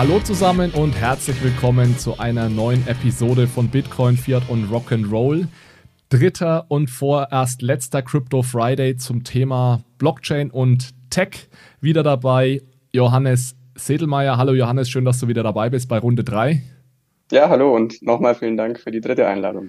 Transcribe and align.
Hallo 0.00 0.18
zusammen 0.18 0.70
und 0.70 0.98
herzlich 0.98 1.44
willkommen 1.44 1.98
zu 1.98 2.18
einer 2.18 2.48
neuen 2.48 2.88
Episode 2.88 3.46
von 3.46 3.68
Bitcoin, 3.68 4.16
Fiat 4.16 4.48
und 4.48 4.70
Rock'n'Roll. 4.70 5.46
Dritter 6.08 6.64
und 6.68 6.88
vorerst 6.88 7.60
letzter 7.60 8.00
Crypto 8.00 8.40
Friday 8.40 8.96
zum 8.96 9.24
Thema 9.24 9.82
Blockchain 9.98 10.50
und 10.50 10.88
Tech. 11.10 11.50
Wieder 11.82 12.02
dabei 12.02 12.62
Johannes 12.94 13.56
Sedelmeier. 13.74 14.38
Hallo 14.38 14.54
Johannes, 14.54 14.88
schön, 14.88 15.04
dass 15.04 15.20
du 15.20 15.28
wieder 15.28 15.42
dabei 15.42 15.68
bist 15.68 15.86
bei 15.90 15.98
Runde 15.98 16.24
3. 16.24 16.62
Ja, 17.30 17.50
hallo 17.50 17.76
und 17.76 18.00
nochmal 18.00 18.34
vielen 18.34 18.56
Dank 18.56 18.80
für 18.80 18.92
die 18.92 19.02
dritte 19.02 19.26
Einladung. 19.26 19.68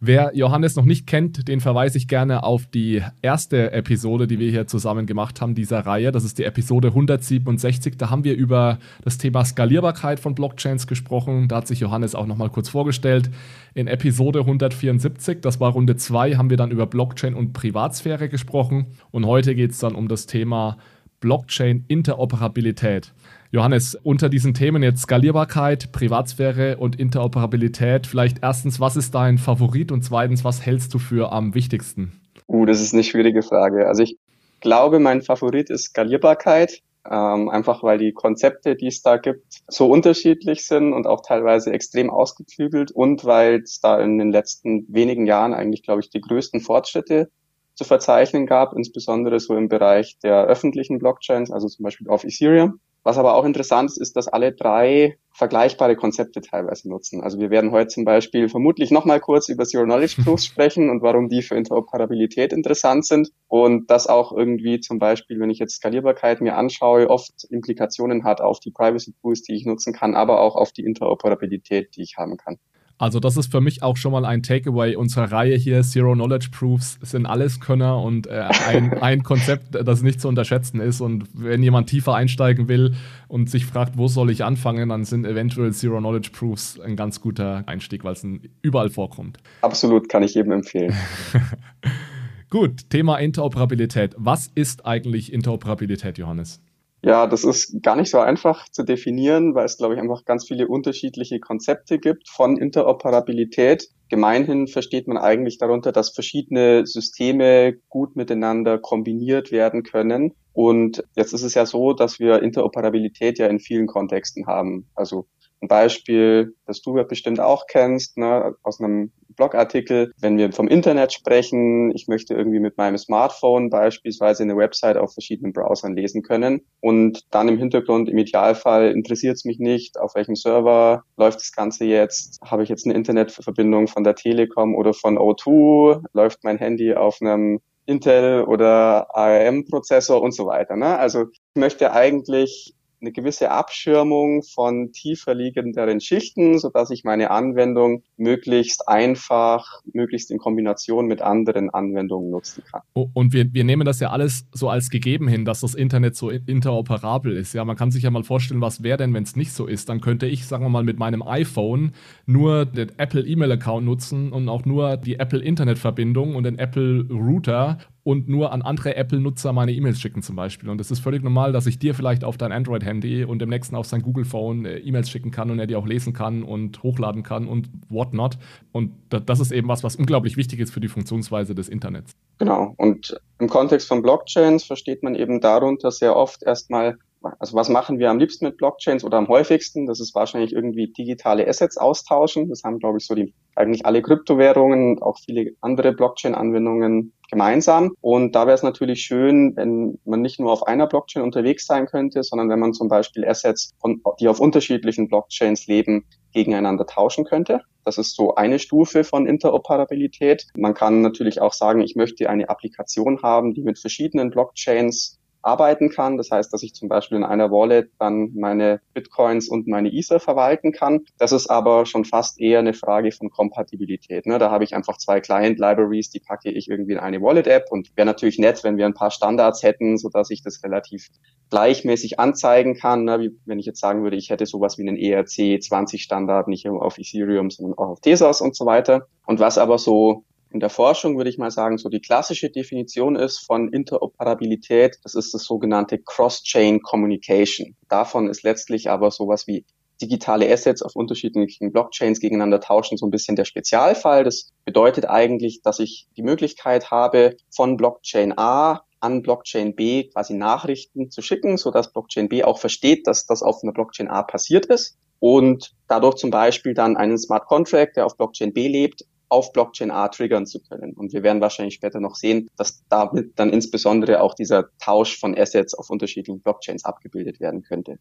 Wer 0.00 0.32
Johannes 0.34 0.76
noch 0.76 0.84
nicht 0.84 1.06
kennt, 1.06 1.48
den 1.48 1.60
verweise 1.60 1.96
ich 1.96 2.08
gerne 2.08 2.42
auf 2.42 2.66
die 2.66 3.02
erste 3.22 3.72
Episode, 3.72 4.26
die 4.26 4.38
wir 4.38 4.50
hier 4.50 4.66
zusammen 4.66 5.06
gemacht 5.06 5.40
haben, 5.40 5.54
dieser 5.54 5.80
Reihe. 5.80 6.12
Das 6.12 6.24
ist 6.24 6.38
die 6.38 6.44
Episode 6.44 6.88
167. 6.88 7.96
Da 7.96 8.10
haben 8.10 8.24
wir 8.24 8.36
über 8.36 8.78
das 9.02 9.18
Thema 9.18 9.44
Skalierbarkeit 9.44 10.20
von 10.20 10.34
Blockchains 10.34 10.86
gesprochen. 10.86 11.48
Da 11.48 11.56
hat 11.56 11.68
sich 11.68 11.80
Johannes 11.80 12.14
auch 12.14 12.26
nochmal 12.26 12.50
kurz 12.50 12.68
vorgestellt. 12.68 13.30
In 13.72 13.86
Episode 13.86 14.40
174, 14.40 15.40
das 15.40 15.60
war 15.60 15.72
Runde 15.72 15.96
2, 15.96 16.34
haben 16.34 16.50
wir 16.50 16.58
dann 16.58 16.70
über 16.70 16.86
Blockchain 16.86 17.34
und 17.34 17.52
Privatsphäre 17.52 18.28
gesprochen. 18.28 18.88
Und 19.10 19.24
heute 19.26 19.54
geht 19.54 19.70
es 19.70 19.78
dann 19.78 19.94
um 19.94 20.08
das 20.08 20.26
Thema 20.26 20.76
Blockchain-Interoperabilität. 21.20 23.14
Johannes, 23.54 23.96
unter 24.02 24.28
diesen 24.28 24.52
Themen 24.52 24.82
jetzt 24.82 25.02
Skalierbarkeit, 25.02 25.92
Privatsphäre 25.92 26.76
und 26.76 26.98
Interoperabilität, 26.98 28.04
vielleicht 28.04 28.38
erstens, 28.42 28.80
was 28.80 28.96
ist 28.96 29.14
dein 29.14 29.38
Favorit 29.38 29.92
und 29.92 30.02
zweitens, 30.02 30.44
was 30.44 30.66
hältst 30.66 30.92
du 30.92 30.98
für 30.98 31.30
am 31.30 31.54
wichtigsten? 31.54 32.20
Uh, 32.48 32.66
das 32.66 32.80
ist 32.80 32.94
eine 32.94 33.04
schwierige 33.04 33.42
Frage. 33.42 33.86
Also 33.86 34.02
ich 34.02 34.18
glaube, 34.58 34.98
mein 34.98 35.22
Favorit 35.22 35.70
ist 35.70 35.84
Skalierbarkeit, 35.84 36.82
ähm, 37.08 37.48
einfach 37.48 37.84
weil 37.84 37.98
die 37.98 38.12
Konzepte, 38.12 38.74
die 38.74 38.88
es 38.88 39.02
da 39.02 39.18
gibt, 39.18 39.62
so 39.68 39.86
unterschiedlich 39.86 40.66
sind 40.66 40.92
und 40.92 41.06
auch 41.06 41.20
teilweise 41.24 41.72
extrem 41.72 42.10
ausgeklügelt 42.10 42.90
und 42.90 43.24
weil 43.24 43.60
es 43.60 43.78
da 43.80 44.00
in 44.00 44.18
den 44.18 44.32
letzten 44.32 44.84
wenigen 44.92 45.26
Jahren 45.26 45.54
eigentlich, 45.54 45.84
glaube 45.84 46.00
ich, 46.00 46.10
die 46.10 46.20
größten 46.20 46.60
Fortschritte 46.60 47.30
zu 47.76 47.84
verzeichnen 47.84 48.46
gab, 48.46 48.72
insbesondere 48.72 49.38
so 49.38 49.56
im 49.56 49.68
Bereich 49.68 50.18
der 50.24 50.46
öffentlichen 50.46 50.98
Blockchains, 50.98 51.52
also 51.52 51.68
zum 51.68 51.84
Beispiel 51.84 52.08
auf 52.08 52.24
Ethereum. 52.24 52.80
Was 53.04 53.18
aber 53.18 53.34
auch 53.34 53.44
interessant 53.44 53.90
ist, 53.90 53.98
ist, 53.98 54.16
dass 54.16 54.28
alle 54.28 54.52
drei 54.52 55.18
vergleichbare 55.30 55.94
Konzepte 55.94 56.40
teilweise 56.40 56.88
nutzen. 56.88 57.20
Also 57.20 57.38
wir 57.38 57.50
werden 57.50 57.70
heute 57.70 57.88
zum 57.88 58.06
Beispiel 58.06 58.48
vermutlich 58.48 58.90
nochmal 58.90 59.20
kurz 59.20 59.50
über 59.50 59.64
Zero 59.64 59.84
Knowledge 59.84 60.22
Proofs 60.24 60.46
sprechen 60.46 60.88
und 60.88 61.02
warum 61.02 61.28
die 61.28 61.42
für 61.42 61.54
Interoperabilität 61.54 62.52
interessant 62.52 63.04
sind 63.04 63.30
und 63.46 63.90
das 63.90 64.06
auch 64.06 64.32
irgendwie 64.32 64.80
zum 64.80 64.98
Beispiel, 64.98 65.38
wenn 65.38 65.50
ich 65.50 65.58
jetzt 65.58 65.76
Skalierbarkeit 65.76 66.40
mir 66.40 66.56
anschaue, 66.56 67.10
oft 67.10 67.44
Implikationen 67.50 68.24
hat 68.24 68.40
auf 68.40 68.58
die 68.58 68.70
Privacy 68.70 69.12
Pools, 69.20 69.42
die 69.42 69.54
ich 69.54 69.66
nutzen 69.66 69.92
kann, 69.92 70.14
aber 70.14 70.40
auch 70.40 70.56
auf 70.56 70.72
die 70.72 70.84
Interoperabilität, 70.84 71.96
die 71.96 72.02
ich 72.02 72.16
haben 72.16 72.38
kann. 72.38 72.58
Also 72.96 73.18
das 73.18 73.36
ist 73.36 73.50
für 73.50 73.60
mich 73.60 73.82
auch 73.82 73.96
schon 73.96 74.12
mal 74.12 74.24
ein 74.24 74.42
Takeaway 74.42 74.94
unserer 74.94 75.32
Reihe 75.32 75.56
hier. 75.56 75.82
Zero 75.82 76.14
Knowledge 76.14 76.48
Proofs 76.52 76.98
sind 77.02 77.26
alles 77.26 77.58
Könner 77.58 78.00
und 78.00 78.28
äh, 78.28 78.48
ein, 78.68 78.92
ein 79.02 79.22
Konzept, 79.24 79.74
das 79.74 80.02
nicht 80.02 80.20
zu 80.20 80.28
unterschätzen 80.28 80.80
ist. 80.80 81.00
Und 81.00 81.24
wenn 81.34 81.62
jemand 81.62 81.88
tiefer 81.88 82.14
einsteigen 82.14 82.68
will 82.68 82.94
und 83.26 83.50
sich 83.50 83.66
fragt, 83.66 83.98
wo 83.98 84.06
soll 84.06 84.30
ich 84.30 84.44
anfangen, 84.44 84.88
dann 84.90 85.04
sind 85.04 85.26
eventuell 85.26 85.72
Zero 85.72 85.98
Knowledge 85.98 86.30
Proofs 86.32 86.78
ein 86.78 86.94
ganz 86.94 87.20
guter 87.20 87.64
Einstieg, 87.66 88.04
weil 88.04 88.12
es 88.12 88.24
überall 88.62 88.90
vorkommt. 88.90 89.38
Absolut, 89.62 90.08
kann 90.08 90.22
ich 90.22 90.34
jedem 90.34 90.52
empfehlen. 90.52 90.94
Gut, 92.50 92.88
Thema 92.90 93.16
Interoperabilität. 93.16 94.14
Was 94.16 94.48
ist 94.54 94.86
eigentlich 94.86 95.32
Interoperabilität, 95.32 96.18
Johannes? 96.18 96.63
Ja, 97.06 97.26
das 97.26 97.44
ist 97.44 97.82
gar 97.82 97.96
nicht 97.96 98.10
so 98.10 98.18
einfach 98.18 98.66
zu 98.70 98.82
definieren, 98.82 99.54
weil 99.54 99.66
es, 99.66 99.76
glaube 99.76 99.92
ich, 99.94 100.00
einfach 100.00 100.24
ganz 100.24 100.46
viele 100.46 100.68
unterschiedliche 100.68 101.38
Konzepte 101.38 101.98
gibt 101.98 102.30
von 102.30 102.56
Interoperabilität. 102.56 103.90
Gemeinhin 104.08 104.68
versteht 104.68 105.06
man 105.06 105.18
eigentlich 105.18 105.58
darunter, 105.58 105.92
dass 105.92 106.14
verschiedene 106.14 106.86
Systeme 106.86 107.74
gut 107.90 108.16
miteinander 108.16 108.78
kombiniert 108.78 109.52
werden 109.52 109.82
können. 109.82 110.32
Und 110.54 111.04
jetzt 111.14 111.34
ist 111.34 111.42
es 111.42 111.52
ja 111.52 111.66
so, 111.66 111.92
dass 111.92 112.20
wir 112.20 112.42
Interoperabilität 112.42 113.38
ja 113.38 113.48
in 113.48 113.60
vielen 113.60 113.86
Kontexten 113.86 114.46
haben. 114.46 114.88
Also 114.94 115.26
ein 115.64 115.68
Beispiel, 115.68 116.54
das 116.66 116.82
du 116.82 116.96
ja 116.96 117.02
bestimmt 117.02 117.40
auch 117.40 117.66
kennst, 117.66 118.16
ne, 118.18 118.54
aus 118.62 118.80
einem 118.80 119.12
Blogartikel, 119.36 120.12
wenn 120.20 120.38
wir 120.38 120.52
vom 120.52 120.68
Internet 120.68 121.12
sprechen, 121.12 121.90
ich 121.94 122.06
möchte 122.06 122.34
irgendwie 122.34 122.60
mit 122.60 122.76
meinem 122.76 122.98
Smartphone 122.98 123.68
beispielsweise 123.68 124.44
eine 124.44 124.56
Website 124.56 124.96
auf 124.96 125.12
verschiedenen 125.12 125.52
Browsern 125.52 125.96
lesen 125.96 126.22
können 126.22 126.60
und 126.80 127.24
dann 127.30 127.48
im 127.48 127.58
Hintergrund 127.58 128.08
im 128.08 128.18
Idealfall 128.18 128.92
interessiert 128.92 129.36
es 129.36 129.44
mich 129.44 129.58
nicht, 129.58 129.98
auf 129.98 130.14
welchem 130.14 130.36
Server 130.36 131.02
läuft 131.16 131.40
das 131.40 131.52
Ganze 131.52 131.84
jetzt, 131.84 132.38
habe 132.44 132.62
ich 132.62 132.68
jetzt 132.68 132.86
eine 132.86 132.94
Internetverbindung 132.94 133.88
von 133.88 134.04
der 134.04 134.14
Telekom 134.14 134.74
oder 134.76 134.94
von 134.94 135.18
O2, 135.18 136.04
läuft 136.12 136.44
mein 136.44 136.58
Handy 136.58 136.94
auf 136.94 137.18
einem 137.20 137.60
Intel 137.86 138.44
oder 138.44 139.14
ARM-Prozessor 139.14 140.22
und 140.22 140.32
so 140.32 140.46
weiter. 140.46 140.76
Ne? 140.76 140.96
Also 140.98 141.26
ich 141.32 141.60
möchte 141.60 141.92
eigentlich 141.92 142.74
eine 143.04 143.12
gewisse 143.12 143.50
Abschirmung 143.50 144.42
von 144.42 144.92
tiefer 144.92 145.34
liegenderen 145.34 146.00
Schichten, 146.00 146.58
so 146.58 146.70
dass 146.70 146.90
ich 146.90 147.04
meine 147.04 147.30
Anwendung 147.30 148.02
möglichst 148.16 148.88
einfach, 148.88 149.82
möglichst 149.92 150.30
in 150.30 150.38
Kombination 150.38 151.06
mit 151.06 151.20
anderen 151.20 151.68
Anwendungen 151.68 152.30
nutzen 152.30 152.64
kann. 152.70 152.80
Und 152.94 153.32
wir, 153.34 153.52
wir 153.52 153.64
nehmen 153.64 153.84
das 153.84 154.00
ja 154.00 154.10
alles 154.10 154.46
so 154.52 154.70
als 154.70 154.88
gegeben 154.88 155.28
hin, 155.28 155.44
dass 155.44 155.60
das 155.60 155.74
Internet 155.74 156.16
so 156.16 156.30
interoperabel 156.30 157.36
ist. 157.36 157.52
Ja, 157.52 157.64
man 157.64 157.76
kann 157.76 157.90
sich 157.90 158.04
ja 158.04 158.10
mal 158.10 158.24
vorstellen, 158.24 158.62
was 158.62 158.82
wäre 158.82 158.96
denn, 158.96 159.12
wenn 159.12 159.24
es 159.24 159.36
nicht 159.36 159.52
so 159.52 159.66
ist? 159.66 159.90
Dann 159.90 160.00
könnte 160.00 160.26
ich, 160.26 160.46
sagen 160.46 160.64
wir 160.64 160.70
mal, 160.70 160.82
mit 160.82 160.98
meinem 160.98 161.22
iPhone 161.22 161.92
nur 162.24 162.64
den 162.64 162.98
Apple 162.98 163.22
E-Mail-Account 163.22 163.84
nutzen 163.84 164.32
und 164.32 164.48
auch 164.48 164.64
nur 164.64 164.96
die 164.96 165.18
Apple 165.18 165.40
Internetverbindung 165.40 166.36
und 166.36 166.44
den 166.44 166.58
Apple 166.58 167.06
Router 167.10 167.78
und 168.04 168.28
nur 168.28 168.52
an 168.52 168.62
andere 168.62 168.96
Apple-Nutzer 168.96 169.52
meine 169.52 169.72
E-Mails 169.72 169.98
schicken 169.98 170.22
zum 170.22 170.36
Beispiel. 170.36 170.68
Und 170.68 170.80
es 170.80 170.90
ist 170.90 171.00
völlig 171.00 171.24
normal, 171.24 171.52
dass 171.52 171.66
ich 171.66 171.78
dir 171.78 171.94
vielleicht 171.94 172.22
auf 172.22 172.36
dein 172.36 172.52
Android-Handy 172.52 173.24
und 173.24 173.40
dem 173.40 173.48
nächsten 173.48 173.74
auf 173.74 173.86
sein 173.86 174.02
Google-Phone 174.02 174.66
äh, 174.66 174.78
E-Mails 174.78 175.08
schicken 175.10 175.30
kann 175.30 175.50
und 175.50 175.58
er 175.58 175.66
die 175.66 175.74
auch 175.74 175.86
lesen 175.86 176.12
kann 176.12 176.42
und 176.42 176.82
hochladen 176.82 177.22
kann 177.22 177.48
und 177.48 177.70
whatnot. 177.88 178.38
Und 178.72 178.92
das 179.08 179.40
ist 179.40 179.52
eben 179.52 179.68
was, 179.68 179.82
was 179.82 179.96
unglaublich 179.96 180.36
wichtig 180.36 180.60
ist 180.60 180.70
für 180.70 180.80
die 180.80 180.88
Funktionsweise 180.88 181.54
des 181.54 181.70
Internets. 181.70 182.12
Genau. 182.38 182.74
Und 182.76 183.18
im 183.38 183.48
Kontext 183.48 183.88
von 183.88 184.02
Blockchains 184.02 184.64
versteht 184.64 185.02
man 185.02 185.14
eben 185.14 185.40
darunter 185.40 185.90
sehr 185.90 186.14
oft 186.14 186.42
erstmal 186.42 186.98
also 187.38 187.56
was 187.56 187.68
machen 187.68 187.98
wir 187.98 188.10
am 188.10 188.18
liebsten 188.18 188.44
mit 188.44 188.56
Blockchains 188.58 189.04
oder 189.04 189.16
am 189.16 189.28
häufigsten? 189.28 189.86
Das 189.86 190.00
ist 190.00 190.14
wahrscheinlich 190.14 190.52
irgendwie 190.52 190.88
digitale 190.88 191.48
Assets 191.48 191.78
austauschen. 191.78 192.48
Das 192.48 192.64
haben, 192.64 192.78
glaube 192.78 192.98
ich, 192.98 193.06
so 193.06 193.14
die 193.14 193.32
eigentlich 193.56 193.86
alle 193.86 194.02
Kryptowährungen 194.02 194.90
und 194.90 195.02
auch 195.02 195.18
viele 195.18 195.52
andere 195.60 195.92
Blockchain-Anwendungen 195.92 197.12
gemeinsam. 197.34 197.94
Und 198.00 198.34
da 198.34 198.46
wäre 198.46 198.54
es 198.54 198.62
natürlich 198.62 199.02
schön, 199.02 199.56
wenn 199.56 199.98
man 200.04 200.22
nicht 200.22 200.40
nur 200.40 200.52
auf 200.52 200.66
einer 200.66 200.86
Blockchain 200.86 201.22
unterwegs 201.22 201.66
sein 201.66 201.86
könnte, 201.86 202.22
sondern 202.22 202.48
wenn 202.48 202.60
man 202.60 202.72
zum 202.72 202.88
Beispiel 202.88 203.26
Assets, 203.26 203.72
von, 203.80 204.00
die 204.20 204.28
auf 204.28 204.40
unterschiedlichen 204.40 205.08
Blockchains 205.08 205.66
leben, 205.66 206.04
gegeneinander 206.32 206.86
tauschen 206.86 207.24
könnte. 207.24 207.60
Das 207.84 207.98
ist 207.98 208.16
so 208.16 208.34
eine 208.34 208.58
Stufe 208.58 209.04
von 209.04 209.26
Interoperabilität. 209.26 210.46
Man 210.56 210.74
kann 210.74 211.00
natürlich 211.00 211.40
auch 211.40 211.52
sagen, 211.52 211.80
ich 211.80 211.96
möchte 211.96 212.28
eine 212.28 212.48
Applikation 212.48 213.22
haben, 213.22 213.54
die 213.54 213.62
mit 213.62 213.78
verschiedenen 213.78 214.30
Blockchains 214.30 215.20
arbeiten 215.44 215.90
kann. 215.90 216.16
Das 216.16 216.30
heißt, 216.30 216.52
dass 216.52 216.62
ich 216.62 216.74
zum 216.74 216.88
Beispiel 216.88 217.18
in 217.18 217.24
einer 217.24 217.50
Wallet 217.50 217.90
dann 217.98 218.32
meine 218.34 218.80
Bitcoins 218.94 219.48
und 219.48 219.66
meine 219.66 219.92
Ether 219.92 220.20
verwalten 220.20 220.72
kann. 220.72 221.04
Das 221.18 221.32
ist 221.32 221.48
aber 221.48 221.86
schon 221.86 222.04
fast 222.04 222.40
eher 222.40 222.58
eine 222.58 222.74
Frage 222.74 223.12
von 223.12 223.30
Kompatibilität. 223.30 224.26
Ne? 224.26 224.38
Da 224.38 224.50
habe 224.50 224.64
ich 224.64 224.74
einfach 224.74 224.96
zwei 224.98 225.20
Client-Libraries, 225.20 226.10
die 226.10 226.20
packe 226.20 226.50
ich 226.50 226.68
irgendwie 226.68 226.92
in 226.92 226.98
eine 226.98 227.20
Wallet-App 227.20 227.66
und 227.70 227.96
wäre 227.96 228.06
natürlich 228.06 228.38
nett, 228.38 228.64
wenn 228.64 228.76
wir 228.76 228.86
ein 228.86 228.94
paar 228.94 229.10
Standards 229.10 229.62
hätten, 229.62 229.98
so 229.98 230.08
dass 230.08 230.30
ich 230.30 230.42
das 230.42 230.62
relativ 230.64 231.08
gleichmäßig 231.50 232.18
anzeigen 232.18 232.74
kann. 232.74 233.04
Ne? 233.04 233.20
Wie 233.20 233.38
wenn 233.44 233.58
ich 233.58 233.66
jetzt 233.66 233.80
sagen 233.80 234.02
würde, 234.02 234.16
ich 234.16 234.30
hätte 234.30 234.46
sowas 234.46 234.78
wie 234.78 234.88
einen 234.88 234.96
ERC 234.96 235.62
20 235.62 236.02
Standard, 236.02 236.48
nicht 236.48 236.64
nur 236.64 236.82
auf 236.82 236.98
Ethereum, 236.98 237.50
sondern 237.50 237.78
auch 237.78 237.90
auf 237.90 238.00
Tezos 238.00 238.40
und 238.40 238.56
so 238.56 238.66
weiter. 238.66 239.06
Und 239.26 239.40
was 239.40 239.58
aber 239.58 239.78
so 239.78 240.24
in 240.54 240.60
der 240.60 240.70
Forschung 240.70 241.16
würde 241.16 241.30
ich 241.30 241.36
mal 241.36 241.50
sagen, 241.50 241.78
so 241.78 241.88
die 241.88 242.00
klassische 242.00 242.48
Definition 242.48 243.16
ist 243.16 243.40
von 243.40 243.72
Interoperabilität, 243.72 244.98
das 245.02 245.16
ist 245.16 245.34
das 245.34 245.42
sogenannte 245.42 245.98
Cross-Chain 245.98 246.80
Communication. 246.80 247.74
Davon 247.88 248.28
ist 248.28 248.44
letztlich 248.44 248.88
aber 248.88 249.10
sowas 249.10 249.48
wie 249.48 249.66
digitale 250.00 250.48
Assets 250.52 250.82
auf 250.82 250.94
unterschiedlichen 250.94 251.72
Blockchains 251.72 252.20
gegeneinander 252.20 252.60
tauschen, 252.60 252.96
so 252.96 253.04
ein 253.04 253.10
bisschen 253.10 253.34
der 253.34 253.46
Spezialfall. 253.46 254.22
Das 254.22 254.52
bedeutet 254.64 255.06
eigentlich, 255.06 255.60
dass 255.62 255.80
ich 255.80 256.06
die 256.16 256.22
Möglichkeit 256.22 256.92
habe, 256.92 257.36
von 257.50 257.76
Blockchain 257.76 258.38
A 258.38 258.84
an 259.00 259.22
Blockchain 259.22 259.74
B 259.74 260.04
quasi 260.04 260.34
Nachrichten 260.34 261.10
zu 261.10 261.20
schicken, 261.20 261.56
so 261.56 261.72
dass 261.72 261.92
Blockchain 261.92 262.28
B 262.28 262.44
auch 262.44 262.60
versteht, 262.60 263.08
dass 263.08 263.26
das 263.26 263.42
auf 263.42 263.64
einer 263.64 263.72
Blockchain 263.72 264.06
A 264.06 264.22
passiert 264.22 264.66
ist 264.66 264.96
und 265.18 265.74
dadurch 265.88 266.14
zum 266.14 266.30
Beispiel 266.30 266.74
dann 266.74 266.96
einen 266.96 267.18
Smart 267.18 267.46
Contract, 267.46 267.96
der 267.96 268.06
auf 268.06 268.16
Blockchain 268.16 268.52
B 268.52 268.68
lebt, 268.68 269.04
auf 269.34 269.52
Blockchain 269.52 269.90
A 269.90 270.06
triggern 270.06 270.46
zu 270.46 270.60
können. 270.60 270.92
Und 270.92 271.12
wir 271.12 271.24
werden 271.24 271.40
wahrscheinlich 271.40 271.74
später 271.74 271.98
noch 271.98 272.14
sehen, 272.14 272.48
dass 272.56 272.84
damit 272.88 273.36
dann 273.36 273.50
insbesondere 273.50 274.20
auch 274.20 274.34
dieser 274.34 274.68
Tausch 274.78 275.18
von 275.18 275.36
Assets 275.36 275.74
auf 275.74 275.90
unterschiedlichen 275.90 276.40
Blockchains 276.40 276.84
abgebildet 276.84 277.40
werden 277.40 277.62
könnte. 277.62 277.98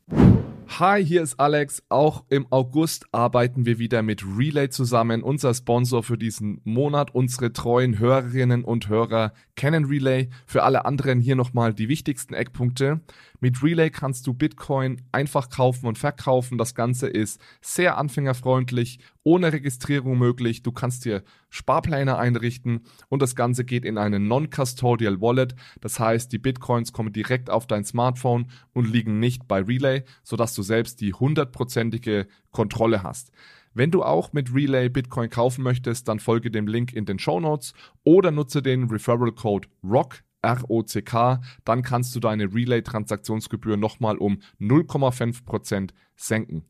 Hi, 0.79 1.03
hier 1.03 1.23
ist 1.23 1.39
Alex. 1.39 1.83
Auch 1.89 2.23
im 2.29 2.45
August 2.51 3.05
arbeiten 3.11 3.65
wir 3.65 3.79
wieder 3.79 4.03
mit 4.03 4.23
Relay 4.23 4.69
zusammen, 4.69 5.23
unser 5.23 5.53
Sponsor 5.55 6.03
für 6.03 6.17
diesen 6.17 6.61
Monat. 6.63 7.13
Unsere 7.13 7.51
treuen 7.51 7.97
Hörerinnen 7.97 8.63
und 8.63 8.87
Hörer 8.87 9.33
kennen 9.55 9.85
Relay. 9.85 10.29
Für 10.45 10.63
alle 10.63 10.85
anderen 10.85 11.19
hier 11.19 11.35
nochmal 11.35 11.73
die 11.73 11.89
wichtigsten 11.89 12.35
Eckpunkte. 12.35 13.01
Mit 13.43 13.61
Relay 13.61 13.89
kannst 13.89 14.25
du 14.25 14.33
Bitcoin 14.33 15.01
einfach 15.11 15.49
kaufen 15.49 15.85
und 15.87 15.97
verkaufen. 15.97 16.57
Das 16.57 16.75
Ganze 16.75 17.09
ist 17.09 17.41
sehr 17.59 17.97
anfängerfreundlich, 17.97 18.99
ohne 19.23 19.51
Registrierung 19.51 20.17
möglich. 20.17 20.63
Du 20.63 20.71
kannst 20.71 21.03
dir 21.03 21.23
Sparpläne 21.49 22.17
einrichten 22.17 22.85
und 23.09 23.21
das 23.21 23.35
Ganze 23.35 23.65
geht 23.65 23.83
in 23.83 23.97
eine 23.97 24.21
Non-Custodial 24.21 25.19
Wallet. 25.19 25.55
Das 25.81 25.99
heißt, 25.99 26.31
die 26.31 26.37
Bitcoins 26.37 26.93
kommen 26.93 27.11
direkt 27.11 27.49
auf 27.49 27.67
dein 27.67 27.83
Smartphone 27.83 28.47
und 28.71 28.89
liegen 28.89 29.19
nicht 29.19 29.45
bei 29.45 29.59
Relay, 29.59 30.05
sodass 30.23 30.53
du 30.53 30.61
selbst 30.61 31.01
die 31.01 31.13
hundertprozentige 31.13 32.27
Kontrolle 32.51 33.03
hast. 33.03 33.33
Wenn 33.73 33.91
du 33.91 34.03
auch 34.03 34.31
mit 34.31 34.55
Relay 34.55 34.87
Bitcoin 34.87 35.29
kaufen 35.29 35.65
möchtest, 35.65 36.07
dann 36.07 36.21
folge 36.21 36.49
dem 36.49 36.67
Link 36.67 36.93
in 36.93 37.03
den 37.03 37.19
Show 37.19 37.41
Notes 37.41 37.73
oder 38.05 38.31
nutze 38.31 38.61
den 38.61 38.85
Referral 38.85 39.33
Code 39.33 39.67
ROCK 39.83 40.23
ROCK, 40.43 41.39
dann 41.63 41.81
kannst 41.81 42.15
du 42.15 42.19
deine 42.19 42.53
Relay-Transaktionsgebühr 42.53 43.77
nochmal 43.77 44.17
um 44.17 44.39
0,5% 44.59 45.91
senken. 46.15 46.65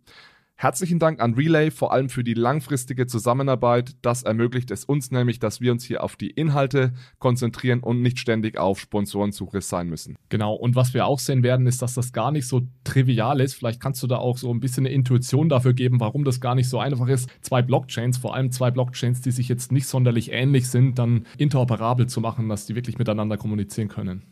Herzlichen 0.63 0.97
Dank 0.97 1.19
an 1.19 1.33
Relay, 1.33 1.71
vor 1.71 1.91
allem 1.91 2.07
für 2.07 2.23
die 2.23 2.35
langfristige 2.35 3.05
Zusammenarbeit. 3.05 3.97
Das 4.01 4.23
ermöglicht 4.23 4.71
es 4.71 4.85
uns 4.85 5.11
nämlich, 5.11 5.37
dass 5.37 5.59
wir 5.59 5.73
uns 5.73 5.83
hier 5.83 6.01
auf 6.01 6.15
die 6.15 6.29
Inhalte 6.29 6.93
konzentrieren 7.19 7.81
und 7.81 8.01
nicht 8.01 8.17
ständig 8.17 8.57
auf 8.57 8.79
Sponsorensuche 8.79 9.59
sein 9.59 9.89
müssen. 9.89 10.15
Genau, 10.29 10.53
und 10.53 10.77
was 10.77 10.93
wir 10.93 11.05
auch 11.05 11.19
sehen 11.19 11.43
werden, 11.43 11.67
ist, 11.67 11.81
dass 11.81 11.95
das 11.95 12.13
gar 12.13 12.31
nicht 12.31 12.47
so 12.47 12.61
trivial 12.85 13.41
ist. 13.41 13.55
Vielleicht 13.55 13.81
kannst 13.81 14.01
du 14.03 14.07
da 14.07 14.15
auch 14.19 14.37
so 14.37 14.53
ein 14.53 14.61
bisschen 14.61 14.85
eine 14.85 14.95
Intuition 14.95 15.49
dafür 15.49 15.73
geben, 15.73 15.99
warum 15.99 16.23
das 16.23 16.39
gar 16.39 16.55
nicht 16.55 16.69
so 16.69 16.79
einfach 16.79 17.09
ist, 17.09 17.27
zwei 17.41 17.61
Blockchains, 17.61 18.17
vor 18.17 18.33
allem 18.33 18.49
zwei 18.49 18.71
Blockchains, 18.71 19.19
die 19.19 19.31
sich 19.31 19.49
jetzt 19.49 19.73
nicht 19.73 19.87
sonderlich 19.87 20.31
ähnlich 20.31 20.69
sind, 20.69 20.97
dann 20.97 21.25
interoperabel 21.37 22.07
zu 22.07 22.21
machen, 22.21 22.47
dass 22.47 22.65
die 22.67 22.75
wirklich 22.75 22.97
miteinander 22.97 23.35
kommunizieren 23.35 23.89
können. 23.89 24.23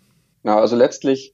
Ja, 0.46 0.58
also 0.58 0.78
letztlich 0.78 1.34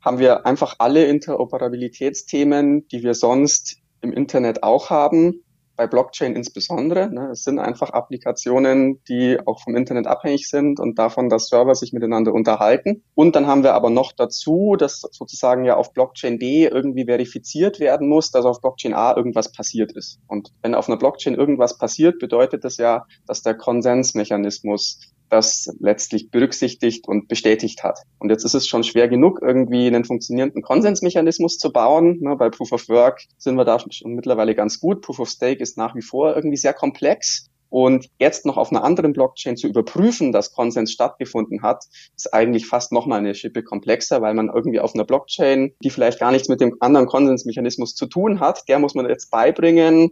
haben 0.00 0.20
wir 0.20 0.46
einfach 0.46 0.76
alle 0.78 1.06
Interoperabilitätsthemen, 1.06 2.86
die 2.86 3.02
wir 3.02 3.14
sonst 3.14 3.82
im 4.06 4.12
Internet 4.12 4.62
auch 4.62 4.90
haben, 4.90 5.42
bei 5.76 5.86
Blockchain 5.86 6.34
insbesondere. 6.34 7.12
Ne? 7.12 7.30
Es 7.32 7.44
sind 7.44 7.58
einfach 7.58 7.90
Applikationen, 7.90 9.02
die 9.08 9.38
auch 9.44 9.60
vom 9.60 9.76
Internet 9.76 10.06
abhängig 10.06 10.48
sind 10.48 10.80
und 10.80 10.98
davon, 10.98 11.28
dass 11.28 11.48
Server 11.48 11.74
sich 11.74 11.92
miteinander 11.92 12.32
unterhalten. 12.32 13.04
Und 13.14 13.36
dann 13.36 13.46
haben 13.46 13.62
wir 13.62 13.74
aber 13.74 13.90
noch 13.90 14.12
dazu, 14.12 14.76
dass 14.76 15.02
sozusagen 15.12 15.64
ja 15.64 15.76
auf 15.76 15.92
Blockchain 15.92 16.38
B 16.38 16.66
irgendwie 16.66 17.04
verifiziert 17.04 17.78
werden 17.78 18.08
muss, 18.08 18.30
dass 18.30 18.44
auf 18.44 18.60
Blockchain 18.60 18.94
A 18.94 19.14
irgendwas 19.14 19.52
passiert 19.52 19.92
ist. 19.92 20.18
Und 20.26 20.52
wenn 20.62 20.74
auf 20.74 20.88
einer 20.88 20.98
Blockchain 20.98 21.34
irgendwas 21.34 21.78
passiert, 21.78 22.18
bedeutet 22.18 22.64
das 22.64 22.78
ja, 22.78 23.04
dass 23.26 23.42
der 23.42 23.54
Konsensmechanismus 23.54 25.00
das 25.28 25.74
letztlich 25.80 26.30
berücksichtigt 26.30 27.08
und 27.08 27.28
bestätigt 27.28 27.82
hat. 27.82 27.98
Und 28.18 28.30
jetzt 28.30 28.44
ist 28.44 28.54
es 28.54 28.66
schon 28.66 28.84
schwer 28.84 29.08
genug, 29.08 29.40
irgendwie 29.42 29.86
einen 29.86 30.04
funktionierenden 30.04 30.62
Konsensmechanismus 30.62 31.58
zu 31.58 31.72
bauen. 31.72 32.18
Ne, 32.20 32.36
bei 32.36 32.50
Proof 32.50 32.72
of 32.72 32.88
Work 32.88 33.22
sind 33.38 33.56
wir 33.56 33.64
da 33.64 33.78
schon 33.78 34.14
mittlerweile 34.14 34.54
ganz 34.54 34.80
gut. 34.80 35.02
Proof 35.02 35.20
of 35.20 35.28
Stake 35.28 35.62
ist 35.62 35.76
nach 35.76 35.94
wie 35.94 36.02
vor 36.02 36.34
irgendwie 36.34 36.56
sehr 36.56 36.72
komplex. 36.72 37.48
Und 37.68 38.08
jetzt 38.18 38.46
noch 38.46 38.56
auf 38.56 38.70
einer 38.70 38.84
anderen 38.84 39.12
Blockchain 39.12 39.56
zu 39.56 39.66
überprüfen, 39.66 40.32
dass 40.32 40.52
Konsens 40.52 40.92
stattgefunden 40.92 41.62
hat, 41.62 41.84
ist 42.16 42.32
eigentlich 42.32 42.66
fast 42.66 42.92
noch 42.92 43.06
mal 43.06 43.18
eine 43.18 43.34
Schippe 43.34 43.62
komplexer, 43.62 44.22
weil 44.22 44.34
man 44.34 44.48
irgendwie 44.48 44.80
auf 44.80 44.94
einer 44.94 45.04
Blockchain, 45.04 45.74
die 45.82 45.90
vielleicht 45.90 46.20
gar 46.20 46.30
nichts 46.30 46.48
mit 46.48 46.60
dem 46.60 46.76
anderen 46.80 47.06
Konsensmechanismus 47.06 47.94
zu 47.94 48.06
tun 48.06 48.40
hat, 48.40 48.68
der 48.68 48.78
muss 48.78 48.94
man 48.94 49.08
jetzt 49.08 49.30
beibringen, 49.30 50.10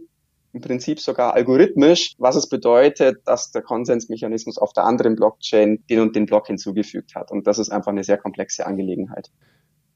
im 0.55 0.61
Prinzip 0.61 1.01
sogar 1.01 1.33
algorithmisch, 1.33 2.15
was 2.17 2.37
es 2.37 2.47
bedeutet, 2.47 3.19
dass 3.25 3.51
der 3.51 3.61
Konsensmechanismus 3.61 4.57
auf 4.57 4.71
der 4.71 4.85
anderen 4.85 5.15
Blockchain 5.17 5.83
den 5.89 5.99
und 5.99 6.15
den 6.15 6.25
Block 6.25 6.47
hinzugefügt 6.47 7.13
hat. 7.13 7.29
Und 7.29 7.45
das 7.45 7.59
ist 7.59 7.69
einfach 7.69 7.91
eine 7.91 8.05
sehr 8.05 8.17
komplexe 8.17 8.65
Angelegenheit. 8.65 9.29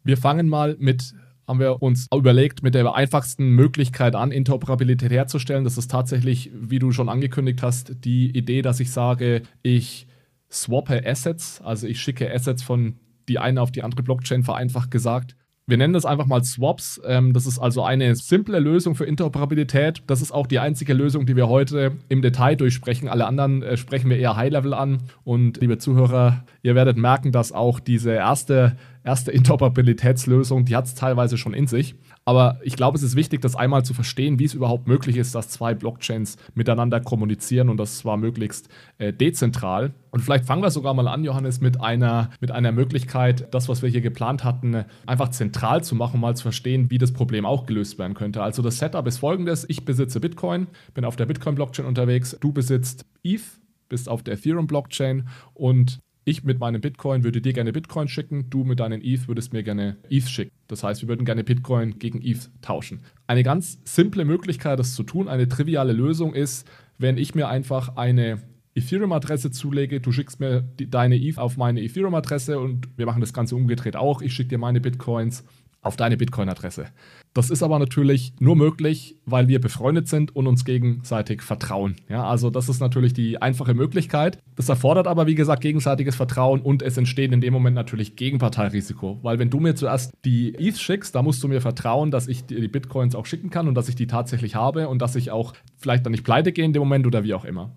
Wir 0.04 0.18
fangen 0.18 0.50
mal 0.50 0.76
mit 0.78 1.14
haben 1.48 1.60
wir 1.60 1.82
uns 1.82 2.06
überlegt, 2.14 2.62
mit 2.62 2.76
der 2.76 2.94
einfachsten 2.94 3.56
Möglichkeit 3.56 4.16
an, 4.16 4.32
Interoperabilität 4.32 5.12
herzustellen. 5.12 5.64
Das 5.64 5.80
ist 5.80 5.90
tatsächlich, 5.90 6.52
wie 6.54 6.78
du 6.78 6.92
schon 6.92 7.10
angekündigt 7.10 7.64
hast, 7.64 8.06
die 8.06 8.30
Idee, 8.38 8.62
dass 8.62 8.80
ich 8.80 8.92
sage, 8.92 9.42
ich 9.64 10.06
swappe 10.52 11.04
Assets, 11.08 11.60
also 11.64 11.88
ich 11.88 12.00
schicke 12.00 12.32
Assets 12.32 12.62
von 12.62 13.00
die 13.30 13.40
eine 13.40 13.64
auf 13.64 13.72
die 13.72 13.82
andere 13.82 14.04
Blockchain, 14.04 14.44
vereinfacht 14.44 14.92
gesagt, 14.92 15.36
wir 15.69 15.77
nennen 15.77 15.94
das 15.94 16.06
einfach 16.06 16.25
mal 16.25 16.44
Swaps. 16.44 17.00
Ähm, 17.06 17.33
das 17.33 17.45
ist 17.45 17.60
also 17.60 17.83
eine 17.83 18.16
simple 18.16 18.60
Lösung 18.60 18.95
für 18.95 19.06
Interoperabilität. 19.06 20.04
Das 20.07 20.21
ist 20.21 20.31
auch 20.31 20.48
die 20.48 20.60
einzige 20.60 20.94
Lösung, 20.94 21.25
die 21.25 21.36
wir 21.36 21.48
heute 21.48 21.94
im 22.10 22.21
Detail 22.21 22.56
durchsprechen. 22.56 23.07
Alle 23.07 23.25
anderen 23.25 23.62
äh, 23.63 23.77
sprechen 23.77 24.10
wir 24.10 24.18
eher 24.18 24.36
High-Level 24.36 24.74
an. 24.74 25.00
Und 25.24 25.62
liebe 25.62 25.77
Zuhörer, 25.77 26.44
ihr 26.63 26.75
werdet 26.75 26.98
merken, 26.98 27.31
dass 27.31 27.51
auch 27.51 27.80
diese 27.80 28.12
erste, 28.12 28.77
erste 29.04 29.31
Interoperabilitätslösung, 29.31 30.66
die 30.66 30.75
hat 30.75 30.86
es 30.86 30.95
teilweise 30.95 31.38
schon 31.38 31.54
in 31.54 31.68
sich. 31.68 31.95
Aber 32.25 32.60
ich 32.63 32.75
glaube, 32.75 32.98
es 32.98 33.04
ist 33.04 33.16
wichtig, 33.16 33.42
das 33.42 33.56
einmal 33.56 33.83
zu 33.83 33.94
verstehen, 33.94 34.38
wie 34.39 34.45
es 34.45 34.54
überhaupt 34.54 34.88
möglich 34.88 35.18
ist, 35.18 35.33
dass 35.33 35.50
zwei 35.50 35.74
Blockchains 35.74 36.38
miteinander 36.54 37.00
kommunizieren 37.00 37.69
und 37.69 37.77
das 37.77 37.98
zwar 37.98 38.18
möglichst 38.18 38.69
äh, 39.00 39.12
dezentral. 39.12 39.94
Und 40.12 40.21
vielleicht 40.21 40.45
fangen 40.45 40.62
wir 40.62 40.69
sogar 40.71 40.94
mal 40.94 41.07
an, 41.07 41.24
Johannes, 41.24 41.60
mit 41.60 41.81
einer, 41.81 42.30
mit 42.39 42.51
einer 42.51 42.71
Möglichkeit, 42.71 43.48
das, 43.51 43.68
was 43.68 43.81
wir 43.81 43.89
hier 43.89 44.01
geplant 44.01 44.44
hatten, 44.44 44.86
einfach 45.06 45.30
zentral 45.30 45.83
zu 45.83 45.95
machen, 45.95 46.19
mal 46.19 46.36
zu 46.36 46.44
verstehen, 46.44 46.92
wie 46.92 46.98
das 46.98 47.13
Problem 47.13 47.45
auch 47.45 47.66
gelöst 47.66 47.98
werden 47.98 48.13
könnte. 48.13 48.44
Also 48.44 48.62
das 48.62 48.77
Setup 48.77 49.06
ist 49.07 49.18
folgendes. 49.18 49.66
Ich 49.68 49.86
besitze 49.86 50.19
Bitcoin, 50.19 50.68
bin 50.94 51.06
auf 51.06 51.16
der 51.16 51.25
Bitcoin-Blockchain 51.25 51.86
unterwegs, 51.86 52.38
du 52.39 52.51
besitzt 52.51 53.06
ETH, 53.24 53.42
bist 53.88 54.07
auf 54.07 54.24
der 54.24 54.36
Ethereum-Blockchain 54.36 55.27
und 55.54 56.00
ich 56.25 56.44
mit 56.44 56.60
meinem 56.60 56.81
Bitcoin 56.81 57.24
würde 57.24 57.42
dir 57.42 57.54
gerne 57.54 57.71
Bitcoin 57.74 58.07
schicken, 58.07 58.50
du 58.50 58.63
mit 58.63 58.80
deinen 58.80 59.01
ETH 59.01 59.27
würdest 59.27 59.54
mir 59.54 59.63
gerne 59.63 59.98
ETH 60.10 60.30
schicken. 60.30 60.51
Das 60.68 60.83
heißt, 60.83 61.01
wir 61.01 61.10
würden 61.10 61.25
gerne 61.25 61.44
Bitcoin 61.44 61.98
gegen 62.00 62.21
ETH 62.21 62.50
tauschen. 62.62 63.01
Eine 63.27 63.44
ganz 63.44 63.80
simple 63.86 64.25
Möglichkeit, 64.25 64.80
das 64.80 64.94
zu 64.94 65.04
tun, 65.04 65.27
eine 65.27 65.47
triviale 65.47 65.94
Lösung 65.94 66.33
ist, 66.33 66.69
wenn 66.97 67.18
ich 67.18 67.33
mir 67.35 67.47
einfach 67.47 67.95
eine 67.95 68.42
Ethereum-Adresse 68.76 69.52
zulege, 69.52 69.99
du 69.99 70.11
schickst 70.11 70.40
mir 70.40 70.61
die, 70.61 70.90
deine 70.90 71.16
ETH 71.16 71.38
auf 71.38 71.57
meine 71.57 71.81
Ethereum-Adresse 71.81 72.59
und 72.59 72.88
wir 72.97 73.06
machen 73.06 73.21
das 73.21 73.33
Ganze 73.33 73.56
umgedreht 73.56 73.95
auch. 73.95 74.21
Ich 74.21 74.33
schicke 74.33 74.49
dir 74.49 74.57
meine 74.57 74.80
Bitcoins 74.80 75.44
auf 75.81 75.95
deine 75.95 76.18
Bitcoin-Adresse. 76.18 76.88
Das 77.33 77.50
ist 77.50 77.64
aber 77.64 77.80
natürlich 77.80 78.33
nur 78.40 78.56
möglich, 78.56 79.16
weil 79.26 79.48
wir 79.48 79.62
befreundet 79.62 80.07
sind 80.07 80.36
und 80.36 80.48
uns 80.48 80.66
gegenseitig 80.66 81.42
vertrauen. 81.42 81.95
Ja, 82.09 82.26
also 82.26 82.50
das 82.50 82.68
ist 82.68 82.80
natürlich 82.80 83.14
die 83.14 83.42
einfache 83.42 83.74
Möglichkeit. 83.74 84.40
Das 84.56 84.68
erfordert 84.68 85.07
aber, 85.07 85.28
wie 85.28 85.36
gesagt, 85.36 85.62
gegenseitiges 85.62 86.16
Vertrauen 86.16 86.59
und 86.62 86.81
es 86.81 86.98
entsteht 86.98 87.31
in 87.31 87.40
dem 87.40 87.54
Moment 87.54 87.76
natürlich 87.76 88.16
Gegenparteirisiko. 88.16 89.19
Weil 89.21 89.40
wenn 89.40 89.50
du 89.50 89.59
mir 89.59 89.76
zuerst 89.76 90.12
die 90.26 90.56
ETH 90.56 90.80
schickst, 90.80 91.16
da 91.16 91.21
musst 91.21 91.42
du 91.44 91.48
mir 91.48 91.62
vertrauen, 91.62 92.12
dass 92.12 92.28
ich 92.28 92.45
dir 92.45 92.59
die 92.59 92.68
Bitcoins 92.68 93.16
auch 93.16 93.26
schicken 93.26 93.50
kann 93.50 93.68
und 93.68 93.76
dass 93.76 93.88
ich 93.88 93.95
die 93.95 94.07
tatsächlich 94.07 94.56
habe 94.56 94.90
und 94.90 95.02
dass 95.02 95.16
ich 95.16 95.31
auch 95.31 95.54
vielleicht 95.78 96.06
dann 96.06 96.12
nicht 96.12 96.24
pleite 96.24 96.52
gehe 96.52 96.66
in 96.66 96.74
dem 96.74 96.81
Moment 96.81 97.06
oder 97.07 97.24
wie 97.24 97.33
auch 97.33 97.45
immer. 97.45 97.71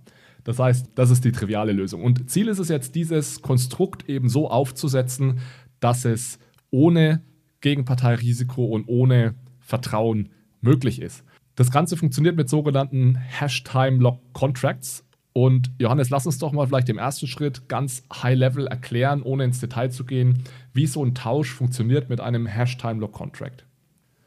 Das 0.45 0.59
heißt, 0.59 0.93
das 0.95 1.11
ist 1.11 1.25
die 1.25 1.31
triviale 1.31 1.73
Lösung. 1.73 2.03
Und 2.03 2.29
Ziel 2.31 2.49
ist 2.49 2.59
es 2.59 2.69
jetzt, 2.69 2.95
dieses 2.95 3.43
Konstrukt 3.43 4.09
eben 4.09 4.29
so 4.29 4.51
aufzusetzen, 4.51 5.39
dass 5.79 6.05
es 6.05 6.39
ohne 6.71 7.23
Gegenparteirisiko 7.63 8.67
und 8.67 8.87
ohne 8.89 9.35
Vertrauen 9.61 10.29
möglich 10.61 11.01
ist. 11.01 11.25
Das 11.55 11.71
Ganze 11.71 11.97
funktioniert 11.97 12.37
mit 12.37 12.49
sogenannten 12.49 13.17
Hash-Time-Lock-Contracts. 13.17 15.05
Und 15.35 15.71
Johannes, 15.79 16.11
lass 16.11 16.27
uns 16.27 16.39
doch 16.39 16.53
mal 16.53 16.67
vielleicht 16.67 16.91
im 16.91 16.99
ersten 16.99 17.27
Schritt 17.27 17.69
ganz 17.69 18.03
high-level 18.13 18.67
erklären, 18.67 19.23
ohne 19.23 19.45
ins 19.45 19.61
Detail 19.61 19.91
zu 19.91 20.05
gehen, 20.05 20.45
wie 20.75 20.87
so 20.87 21.03
ein 21.03 21.15
Tausch 21.15 21.53
funktioniert 21.53 22.11
mit 22.11 22.21
einem 22.21 22.47
Hash-Time-Lock-Contract. 22.47 23.65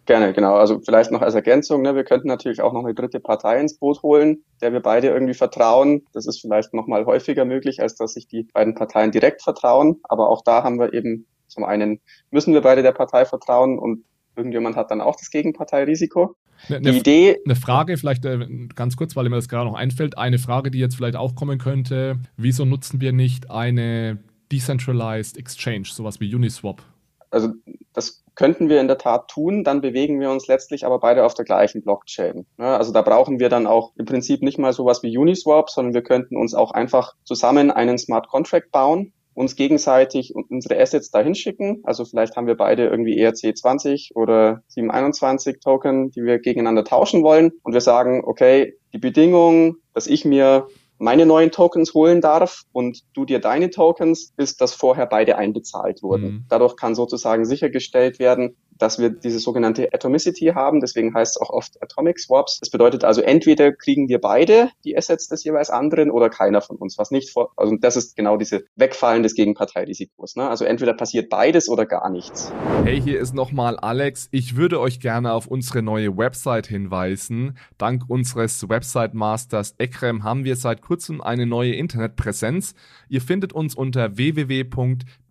Gerne, 0.07 0.33
genau. 0.33 0.55
Also 0.55 0.79
vielleicht 0.85 1.11
noch 1.11 1.21
als 1.21 1.33
Ergänzung, 1.33 1.81
ne, 1.81 1.95
wir 1.95 2.03
könnten 2.03 2.27
natürlich 2.27 2.61
auch 2.61 2.73
noch 2.73 2.83
eine 2.85 2.93
dritte 2.93 3.19
Partei 3.19 3.59
ins 3.59 3.77
Boot 3.77 4.03
holen, 4.03 4.43
der 4.61 4.71
wir 4.71 4.79
beide 4.79 5.07
irgendwie 5.07 5.33
vertrauen. 5.33 6.05
Das 6.13 6.27
ist 6.27 6.41
vielleicht 6.41 6.75
noch 6.75 6.85
mal 6.85 7.05
häufiger 7.05 7.43
möglich, 7.43 7.81
als 7.81 7.95
dass 7.95 8.13
sich 8.13 8.27
die 8.27 8.43
beiden 8.43 8.75
Parteien 8.75 9.11
direkt 9.11 9.41
vertrauen. 9.41 9.99
Aber 10.03 10.29
auch 10.29 10.43
da 10.43 10.63
haben 10.63 10.79
wir 10.79 10.93
eben 10.93 11.25
zum 11.47 11.63
einen 11.63 11.99
müssen 12.31 12.53
wir 12.53 12.61
beide 12.61 12.83
der 12.83 12.91
Partei 12.91 13.25
vertrauen 13.25 13.79
und 13.79 14.03
irgendjemand 14.35 14.75
hat 14.75 14.91
dann 14.91 15.01
auch 15.01 15.15
das 15.15 15.29
Gegenparteirisiko. 15.31 16.35
Eine, 16.69 16.91
die 16.91 16.97
Idee. 16.97 17.37
Eine 17.45 17.55
Frage, 17.55 17.97
vielleicht 17.97 18.25
äh, 18.25 18.67
ganz 18.75 18.95
kurz, 18.95 19.15
weil 19.15 19.29
mir 19.29 19.35
das 19.35 19.49
gerade 19.49 19.69
noch 19.69 19.75
einfällt. 19.75 20.17
Eine 20.17 20.39
Frage, 20.39 20.71
die 20.71 20.79
jetzt 20.79 20.95
vielleicht 20.95 21.15
auch 21.15 21.35
kommen 21.35 21.57
könnte: 21.57 22.19
Wieso 22.37 22.65
nutzen 22.65 23.01
wir 23.01 23.11
nicht 23.11 23.51
eine 23.51 24.19
Decentralized 24.51 25.37
Exchange, 25.37 25.87
sowas 25.91 26.19
wie 26.19 26.33
Uniswap? 26.33 26.81
Also, 27.29 27.49
das 27.93 28.23
könnten 28.35 28.69
wir 28.69 28.81
in 28.81 28.87
der 28.87 28.97
Tat 28.97 29.29
tun, 29.29 29.63
dann 29.63 29.81
bewegen 29.81 30.19
wir 30.19 30.29
uns 30.29 30.47
letztlich 30.47 30.85
aber 30.85 30.99
beide 30.99 31.25
auf 31.25 31.33
der 31.33 31.45
gleichen 31.45 31.81
Blockchain. 31.81 32.45
Also 32.57 32.91
da 32.91 33.01
brauchen 33.01 33.39
wir 33.39 33.49
dann 33.49 33.65
auch 33.65 33.93
im 33.95 34.05
Prinzip 34.05 34.41
nicht 34.41 34.59
mal 34.59 34.73
sowas 34.73 35.01
wie 35.03 35.17
Uniswap, 35.17 35.69
sondern 35.69 35.93
wir 35.93 36.03
könnten 36.03 36.35
uns 36.35 36.53
auch 36.53 36.71
einfach 36.71 37.15
zusammen 37.23 37.71
einen 37.71 37.97
Smart 37.97 38.27
Contract 38.27 38.71
bauen, 38.71 39.13
uns 39.35 39.55
gegenseitig 39.55 40.33
unsere 40.33 40.79
Assets 40.79 41.11
dahin 41.11 41.35
schicken. 41.35 41.81
Also 41.83 42.05
vielleicht 42.05 42.35
haben 42.35 42.47
wir 42.47 42.55
beide 42.55 42.87
irgendwie 42.87 43.21
ERC20 43.23 44.15
oder 44.15 44.63
721 44.69 45.59
Token, 45.59 46.09
die 46.09 46.23
wir 46.23 46.39
gegeneinander 46.39 46.85
tauschen 46.85 47.21
wollen. 47.21 47.51
Und 47.61 47.73
wir 47.73 47.81
sagen, 47.81 48.23
okay, 48.25 48.75
die 48.93 48.97
Bedingung, 48.97 49.75
dass 49.93 50.07
ich 50.07 50.25
mir 50.25 50.67
meine 50.97 51.25
neuen 51.25 51.51
Tokens 51.51 51.93
holen 51.93 52.21
darf 52.21 52.63
und 52.71 53.01
du 53.13 53.25
dir 53.25 53.39
deine 53.39 53.69
Tokens, 53.69 54.33
ist, 54.37 54.61
dass 54.61 54.73
vorher 54.73 55.05
beide 55.05 55.37
einbezahlt 55.37 56.01
wurden. 56.01 56.25
Mhm. 56.25 56.45
Dadurch 56.47 56.77
kann 56.77 56.95
sozusagen 56.95 57.45
sichergestellt 57.45 58.17
werden, 58.19 58.55
dass 58.77 58.99
wir 58.99 59.09
diese 59.09 59.39
sogenannte 59.39 59.93
Atomicity 59.93 60.51
haben. 60.53 60.81
Deswegen 60.81 61.13
heißt 61.13 61.35
es 61.35 61.41
auch 61.41 61.49
oft 61.49 61.81
Atomic 61.81 62.19
Swaps. 62.19 62.59
Das 62.59 62.69
bedeutet 62.69 63.03
also, 63.03 63.21
entweder 63.21 63.71
kriegen 63.71 64.09
wir 64.09 64.19
beide 64.19 64.69
die 64.83 64.97
Assets 64.97 65.27
des 65.27 65.43
jeweils 65.43 65.69
anderen 65.69 66.11
oder 66.11 66.29
keiner 66.29 66.61
von 66.61 66.77
uns, 66.77 66.97
was 66.97 67.11
nicht 67.11 67.31
vor, 67.31 67.51
also 67.55 67.75
das 67.79 67.95
ist 67.95 68.15
genau 68.15 68.37
diese 68.37 68.65
Wegfallen 68.75 69.23
des 69.23 69.35
Gegenparteirisikos. 69.35 70.35
Ne? 70.35 70.49
Also 70.49 70.65
entweder 70.65 70.93
passiert 70.93 71.29
beides 71.29 71.69
oder 71.69 71.85
gar 71.85 72.09
nichts. 72.09 72.51
Hey, 72.83 73.01
hier 73.01 73.19
ist 73.19 73.33
nochmal 73.33 73.77
Alex. 73.77 74.27
Ich 74.31 74.55
würde 74.55 74.79
euch 74.79 74.99
gerne 74.99 75.33
auf 75.33 75.47
unsere 75.47 75.81
neue 75.81 76.17
Website 76.17 76.67
hinweisen. 76.67 77.57
Dank 77.77 78.03
unseres 78.07 78.67
Website 78.67 79.13
Masters 79.13 79.75
Ekrem 79.77 80.23
haben 80.23 80.43
wir 80.43 80.55
seit 80.55 80.81
kurzem 80.81 81.21
eine 81.21 81.45
neue 81.45 81.73
Internetpräsenz. 81.73 82.75
Ihr 83.09 83.21
findet 83.21 83.53
uns 83.53 83.75
unter 83.75 84.17
www 84.17 84.63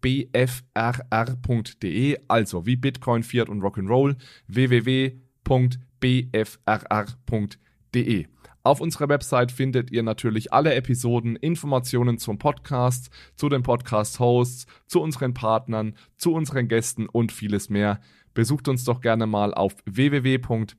bfrr.de, 0.04 0.36
also 2.28 2.66
wie 2.66 2.76
Bitcoin, 2.76 3.22
Fiat 3.22 3.48
und 3.48 3.62
Rock'n'Roll, 3.62 4.16
www.bfrr.de. 4.48 5.14
Auf 8.62 8.80
unserer 8.80 9.08
Website 9.08 9.52
findet 9.52 9.90
ihr 9.90 10.02
natürlich 10.02 10.52
alle 10.52 10.74
Episoden, 10.74 11.36
Informationen 11.36 12.18
zum 12.18 12.38
Podcast, 12.38 13.10
zu 13.36 13.48
den 13.48 13.62
Podcast-Hosts, 13.62 14.66
zu 14.86 15.00
unseren 15.00 15.32
Partnern, 15.34 15.96
zu 16.16 16.34
unseren 16.34 16.68
Gästen 16.68 17.06
und 17.06 17.32
vieles 17.32 17.70
mehr. 17.70 18.00
Besucht 18.32 18.68
uns 18.68 18.84
doch 18.84 19.00
gerne 19.00 19.26
mal 19.26 19.54
auf 19.54 19.74
www.bfrr.de. 19.86 20.74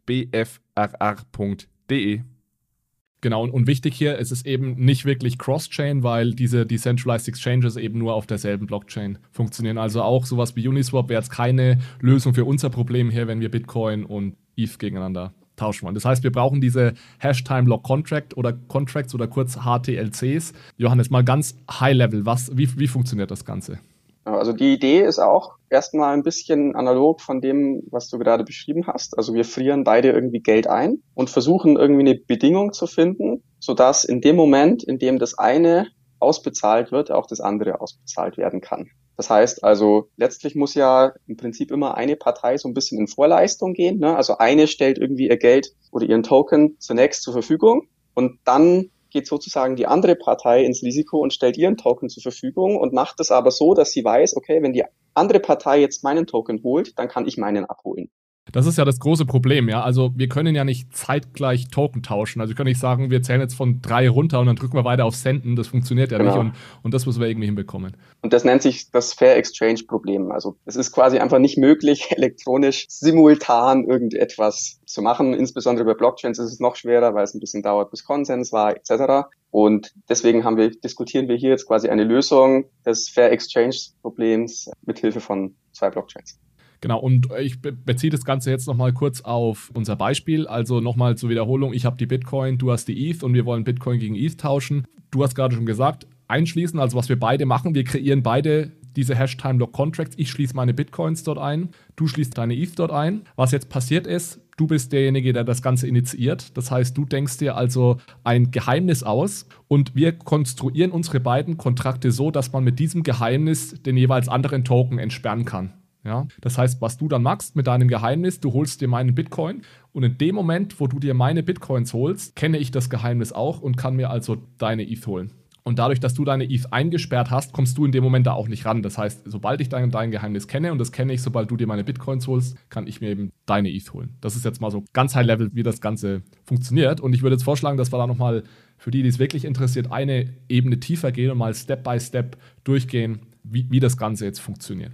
Genau, 3.22 3.48
und 3.48 3.65
wichtig 3.65 3.95
hier 3.95 4.17
ist 4.17 4.31
es 4.31 4.45
eben 4.45 4.75
nicht 4.75 5.05
wirklich 5.05 5.38
Cross-Chain, 5.38 6.03
weil 6.03 6.34
diese 6.34 6.65
Decentralized 6.65 7.27
Exchanges 7.27 7.75
eben 7.75 7.98
nur 7.98 8.13
auf 8.13 8.27
derselben 8.27 8.67
Blockchain 8.67 9.17
funktionieren. 9.31 9.77
Also 9.77 10.03
auch 10.03 10.25
sowas 10.25 10.55
wie 10.55 10.67
Uniswap 10.67 11.10
wäre 11.10 11.22
jetzt 11.22 11.31
keine 11.31 11.79
Lösung 12.01 12.34
für 12.34 12.45
unser 12.45 12.69
Problem 12.69 13.10
hier, 13.10 13.27
wenn 13.27 13.39
wir 13.39 13.50
Bitcoin 13.50 14.05
und 14.05 14.36
ETH 14.55 14.77
gegeneinander 14.77 15.34
tauschen 15.55 15.86
wollen. 15.86 15.95
Das 15.95 16.05
heißt, 16.05 16.24
wir 16.24 16.31
brauchen 16.31 16.62
diese 16.62 16.93
Hash-Time-Lock-Contract 17.19 18.38
oder 18.38 18.53
Contracts 18.53 19.15
oder 19.15 19.27
kurz 19.27 19.57
HTLCs. 19.57 20.53
Johannes, 20.77 21.10
mal 21.10 21.24
ganz 21.24 21.57
High-Level, 21.72 22.25
wie, 22.25 22.79
wie 22.79 22.88
funktioniert 22.88 23.31
das 23.31 23.45
Ganze? 23.45 23.79
Also 24.25 24.53
die 24.53 24.74
Idee 24.74 25.01
ist 25.01 25.20
auch 25.20 25.53
erstmal 25.70 26.13
ein 26.13 26.24
bisschen 26.24 26.75
analog 26.75 27.22
von 27.22 27.41
dem, 27.41 27.84
was 27.91 28.10
du 28.10 28.17
gerade 28.17 28.44
beschrieben 28.44 28.88
hast. 28.88 29.17
Also 29.17 29.34
wir 29.36 29.46
frieren 29.46 29.84
beide 29.84 30.12
irgendwie 30.12 30.39
Geld 30.39 30.67
ein 30.67 31.03
und 31.13 31.29
versuchen 31.29 31.77
irgendwie 31.77 32.01
eine 32.01 32.15
Bedingung 32.15 32.74
zu 32.74 32.88
finden, 32.88 33.44
sodass 33.60 34.03
in 34.03 34.22
dem 34.22 34.36
Moment, 34.36 34.84
in 34.84 34.98
dem 34.98 35.20
das 35.20 35.38
eine 35.38 35.88
ausbezahlt 36.20 36.91
wird, 36.91 37.12
auch 37.12 37.27
das 37.27 37.39
andere 37.39 37.82
ausbezahlt 37.82 38.38
werden 38.38 38.62
kann. 38.62 38.89
Das 39.15 39.29
heißt 39.29 39.63
also, 39.63 40.10
letztlich 40.17 40.55
muss 40.55 40.74
ja 40.74 41.13
im 41.27 41.38
Prinzip 41.38 41.72
immer 41.72 41.96
eine 41.96 42.15
Partei 42.15 42.58
so 42.58 42.67
ein 42.67 42.74
bisschen 42.74 43.00
in 43.00 43.08
Vorleistung 43.08 43.74
gehen. 43.74 44.00
Ne? 44.00 44.15
Also 44.15 44.39
eine 44.39 44.67
stellt 44.67 44.98
irgendwie 44.98 45.29
ihr 45.29 45.38
Geld 45.38 45.70
oder 45.91 46.05
ihren 46.05 46.24
Token 46.24 46.77
zunächst 46.79 47.22
zur 47.22 47.34
Verfügung 47.34 47.88
und 48.13 48.39
dann 48.44 48.89
geht 49.15 49.27
sozusagen 49.27 49.77
die 49.77 49.88
andere 49.88 50.17
Partei 50.17 50.65
ins 50.65 50.84
Risiko 50.84 51.19
und 51.19 51.31
stellt 51.31 51.55
ihren 51.55 51.77
Token 51.77 52.10
zur 52.10 52.22
Verfügung 52.22 52.75
und 52.75 52.91
macht 52.91 53.22
es 53.22 53.31
aber 53.31 53.50
so, 53.50 53.74
dass 53.74 53.91
sie 53.91 54.03
weiß, 54.03 54.36
okay, 54.36 54.62
wenn 54.62 54.74
die 54.74 54.84
andere 55.13 55.39
Partei 55.39 55.79
jetzt 55.79 56.03
meinen 56.03 56.27
Token 56.27 56.62
holt, 56.63 57.00
dann 57.00 57.07
kann 57.07 57.25
ich 57.25 57.38
meinen 57.38 57.63
abholen. 57.63 58.12
Das 58.51 58.67
ist 58.67 58.77
ja 58.77 58.85
das 58.85 58.99
große 58.99 59.25
Problem, 59.25 59.69
ja. 59.69 59.81
Also 59.81 60.11
wir 60.15 60.29
können 60.29 60.55
ja 60.55 60.63
nicht 60.63 60.95
zeitgleich 60.95 61.67
Token 61.69 62.03
tauschen. 62.03 62.41
Also 62.41 62.51
wir 62.51 62.55
können 62.55 62.69
nicht 62.69 62.79
sagen, 62.79 63.09
wir 63.09 63.23
zählen 63.23 63.41
jetzt 63.41 63.55
von 63.55 63.81
drei 63.81 64.07
runter 64.07 64.39
und 64.39 64.45
dann 64.45 64.55
drücken 64.55 64.77
wir 64.77 64.85
weiter 64.85 65.05
auf 65.05 65.15
Senden. 65.15 65.55
Das 65.55 65.67
funktioniert 65.67 66.11
ja 66.11 66.19
genau. 66.19 66.29
nicht 66.29 66.39
und, 66.39 66.53
und 66.83 66.93
das 66.93 67.05
müssen 67.05 67.19
wir 67.21 67.27
irgendwie 67.27 67.47
hinbekommen. 67.47 67.97
Und 68.21 68.33
das 68.33 68.43
nennt 68.43 68.61
sich 68.61 68.91
das 68.91 69.13
Fair 69.13 69.35
Exchange 69.35 69.81
Problem. 69.87 70.31
Also 70.31 70.57
es 70.65 70.75
ist 70.75 70.91
quasi 70.91 71.17
einfach 71.17 71.39
nicht 71.39 71.57
möglich, 71.57 72.11
elektronisch 72.15 72.85
simultan 72.87 73.85
irgendetwas 73.85 74.79
zu 74.85 75.01
machen. 75.01 75.33
Insbesondere 75.33 75.85
bei 75.85 75.93
Blockchains 75.95 76.37
ist 76.37 76.51
es 76.51 76.59
noch 76.59 76.75
schwerer, 76.75 77.15
weil 77.15 77.23
es 77.23 77.33
ein 77.33 77.39
bisschen 77.39 77.63
dauert, 77.63 77.89
bis 77.89 78.05
Konsens 78.05 78.51
war, 78.51 78.75
etc. 78.75 79.27
Und 79.49 79.91
deswegen 80.07 80.43
haben 80.43 80.57
wir, 80.57 80.69
diskutieren 80.69 81.27
wir 81.27 81.35
hier 81.35 81.49
jetzt 81.49 81.65
quasi 81.65 81.89
eine 81.89 82.03
Lösung 82.03 82.65
des 82.85 83.09
Fair 83.09 83.31
Exchange 83.31 83.75
Problems 84.01 84.69
mit 84.85 84.99
Hilfe 84.99 85.19
von 85.19 85.55
zwei 85.71 85.89
Blockchains. 85.89 86.37
Genau, 86.86 87.00
und 87.00 87.30
ich 87.42 87.60
beziehe 87.63 88.12
das 88.12 88.25
Ganze 88.25 88.51
jetzt 88.51 88.68
nochmal 88.68 88.94
kurz 88.94 89.22
auf 89.22 89.72
unser 89.74 89.96
Beispiel. 89.96 90.46
Also 90.46 90.82
nochmal 90.82 91.18
zur 91.18 91.32
Wiederholung, 91.32 91.74
ich 91.74 91.84
habe 91.84 91.98
die 91.98 92.06
Bitcoin, 92.06 92.60
du 92.60 92.72
hast 92.72 92.88
die 92.88 93.10
ETH 93.10 93.24
und 93.24 93.34
wir 93.34 93.44
wollen 93.44 93.63
Bitcoin 93.63 93.98
gegen 93.98 94.13
ETH 94.13 94.39
tauschen. 94.39 94.86
Du 95.10 95.24
hast 95.24 95.34
gerade 95.34 95.56
schon 95.56 95.65
gesagt, 95.65 96.06
einschließen, 96.27 96.80
also 96.80 96.96
was 96.96 97.10
wir 97.10 97.20
beide 97.20 97.48
machen, 97.48 97.74
wir 97.74 97.86
kreieren 97.86 98.22
beide 98.22 98.72
diese 98.96 99.15
Hash-Time-Lock-Contracts. 99.15 100.15
Ich 100.20 100.30
schließe 100.30 100.56
meine 100.56 100.75
Bitcoins 100.75 101.24
dort 101.24 101.39
ein, 101.39 101.70
du 101.96 102.06
schließt 102.06 102.38
deine 102.38 102.56
ETH 102.56 102.77
dort 102.77 102.92
ein. 102.92 103.24
Was 103.36 103.50
jetzt 103.50 103.70
passiert 103.70 104.06
ist, 104.06 104.42
du 104.56 104.68
bist 104.68 104.94
derjenige, 104.94 105.34
der 105.34 105.44
das 105.44 105.63
Ganze 105.63 105.88
initiiert. 105.88 106.56
Das 106.56 106.70
heißt, 106.70 106.96
du 106.96 107.06
denkst 107.06 107.39
dir 107.39 107.58
also 107.58 107.98
ein 108.24 108.51
Geheimnis 108.51 109.01
aus 109.01 109.48
und 109.68 109.96
wir 109.96 110.12
konstruieren 110.12 110.92
unsere 110.92 111.20
beiden 111.20 111.58
Kontrakte 111.58 112.12
so, 112.12 112.30
dass 112.30 112.51
man 112.51 112.63
mit 112.63 112.77
diesem 112.77 113.01
Geheimnis 113.01 113.82
den 113.82 113.98
jeweils 113.98 114.30
anderen 114.30 114.63
Token 114.63 115.00
entsperren 115.00 115.46
kann. 115.46 115.74
Ja? 116.05 116.27
Das 116.39 116.57
heißt, 116.57 116.81
was 116.81 116.97
du 116.97 117.07
dann 117.07 117.24
machst 117.24 117.55
mit 117.55 117.67
deinem 117.67 117.88
Geheimnis, 117.88 118.39
du 118.39 118.53
holst 118.53 118.79
dir 118.79 118.88
meinen 118.88 119.15
Bitcoin 119.15 119.63
und 119.91 120.03
in 120.03 120.17
dem 120.17 120.35
Moment, 120.35 120.79
wo 120.79 120.88
du 120.88 121.00
dir 121.00 121.13
meine 121.13 121.43
Bitcoins 121.43 121.93
holst, 121.93 122.35
kenne 122.35 122.57
ich 122.57 122.71
das 122.71 122.89
Geheimnis 122.89 123.33
auch 123.33 123.62
und 123.62 123.75
kann 123.75 123.95
mir 123.95 124.09
also 124.09 124.38
deine 124.57 124.89
ETH 124.89 125.05
holen. 125.07 125.31
Und 125.67 125.79
dadurch, 125.79 126.00
dass 126.00 126.13
du 126.13 126.24
deine 126.24 126.43
ETH 126.43 126.71
eingesperrt 126.71 127.31
hast, 127.31 127.51
kommst 127.51 127.75
du 127.79 127.85
in 127.85 127.91
dem 127.91 128.03
Moment 128.03 128.27
da 128.27 128.33
auch 128.33 128.47
nicht 128.47 128.65
ran. 128.65 128.83
Das 128.83 129.00
heißt, 129.00 129.24
sobald 129.25 129.62
ich 129.62 129.69
dein, 129.69 129.89
dein 129.89 130.12
Geheimnis 130.12 130.47
kenne, 130.47 130.71
und 130.71 130.77
das 130.77 130.91
kenne 130.91 131.12
ich, 131.12 131.24
sobald 131.24 131.50
du 131.50 131.57
dir 131.57 131.65
meine 131.65 131.83
Bitcoins 131.83 132.27
holst, 132.27 132.55
kann 132.69 132.85
ich 132.85 133.01
mir 133.01 133.09
eben 133.09 133.31
deine 133.47 133.74
ETH 133.74 133.91
holen. 133.91 134.15
Das 134.21 134.35
ist 134.35 134.45
jetzt 134.45 134.62
mal 134.62 134.69
so 134.69 134.83
ganz 134.93 135.15
high 135.15 135.25
level, 135.25 135.50
wie 135.53 135.63
das 135.63 135.81
Ganze 135.81 136.21
funktioniert. 136.43 137.01
Und 137.01 137.15
ich 137.15 137.24
würde 137.24 137.35
jetzt 137.35 137.43
vorschlagen, 137.43 137.77
dass 137.77 137.91
wir 137.91 137.97
da 137.97 138.05
nochmal 138.05 138.43
für 138.77 138.91
die, 138.91 139.01
die 139.01 139.09
es 139.09 139.17
wirklich 139.17 139.43
interessiert, 139.43 139.91
eine 139.91 140.35
Ebene 140.50 140.79
tiefer 140.79 141.12
gehen 141.12 141.31
und 141.31 141.39
mal 141.39 141.55
Step 141.55 141.83
by 141.83 142.00
Step 142.00 142.38
durchgehen, 142.63 143.21
wie, 143.41 143.65
wie 143.71 143.79
das 143.79 143.97
Ganze 143.97 144.25
jetzt 144.25 144.39
funktioniert. 144.39 144.91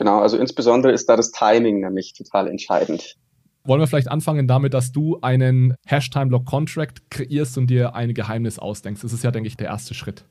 Genau, 0.00 0.20
also 0.20 0.38
insbesondere 0.38 0.94
ist 0.94 1.10
da 1.10 1.16
das 1.16 1.30
Timing 1.30 1.80
nämlich 1.80 2.14
total 2.14 2.48
entscheidend. 2.48 3.16
Wollen 3.64 3.82
wir 3.82 3.86
vielleicht 3.86 4.10
anfangen 4.10 4.48
damit, 4.48 4.72
dass 4.72 4.92
du 4.92 5.18
einen 5.20 5.74
Hash-Time-Lock-Contract 5.84 7.10
kreierst 7.10 7.58
und 7.58 7.66
dir 7.66 7.94
ein 7.94 8.14
Geheimnis 8.14 8.58
ausdenkst? 8.58 9.02
Das 9.02 9.12
ist 9.12 9.22
ja, 9.22 9.30
denke 9.30 9.48
ich, 9.48 9.58
der 9.58 9.66
erste 9.66 9.92
Schritt. 9.92 10.24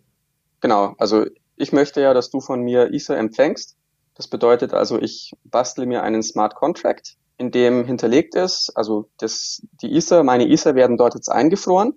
Genau, 0.59 0.95
also 0.97 1.27
ich 1.55 1.71
möchte 1.71 2.01
ja, 2.01 2.15
dass 2.15 2.31
du 2.31 2.41
von 2.41 2.63
mir 2.63 2.91
Ether 2.91 3.15
empfängst. 3.15 3.77
Das 4.15 4.27
bedeutet 4.27 4.73
also, 4.73 4.99
ich 4.99 5.33
bastle 5.43 5.85
mir 5.85 6.01
einen 6.01 6.23
Smart 6.23 6.55
Contract, 6.55 7.17
in 7.37 7.51
dem 7.51 7.85
hinterlegt 7.85 8.33
ist, 8.33 8.71
also 8.73 9.07
das, 9.19 9.61
die 9.83 9.95
Ether, 9.95 10.23
meine 10.23 10.49
Ether 10.49 10.73
werden 10.73 10.97
dort 10.97 11.13
jetzt 11.13 11.29
eingefroren. 11.29 11.93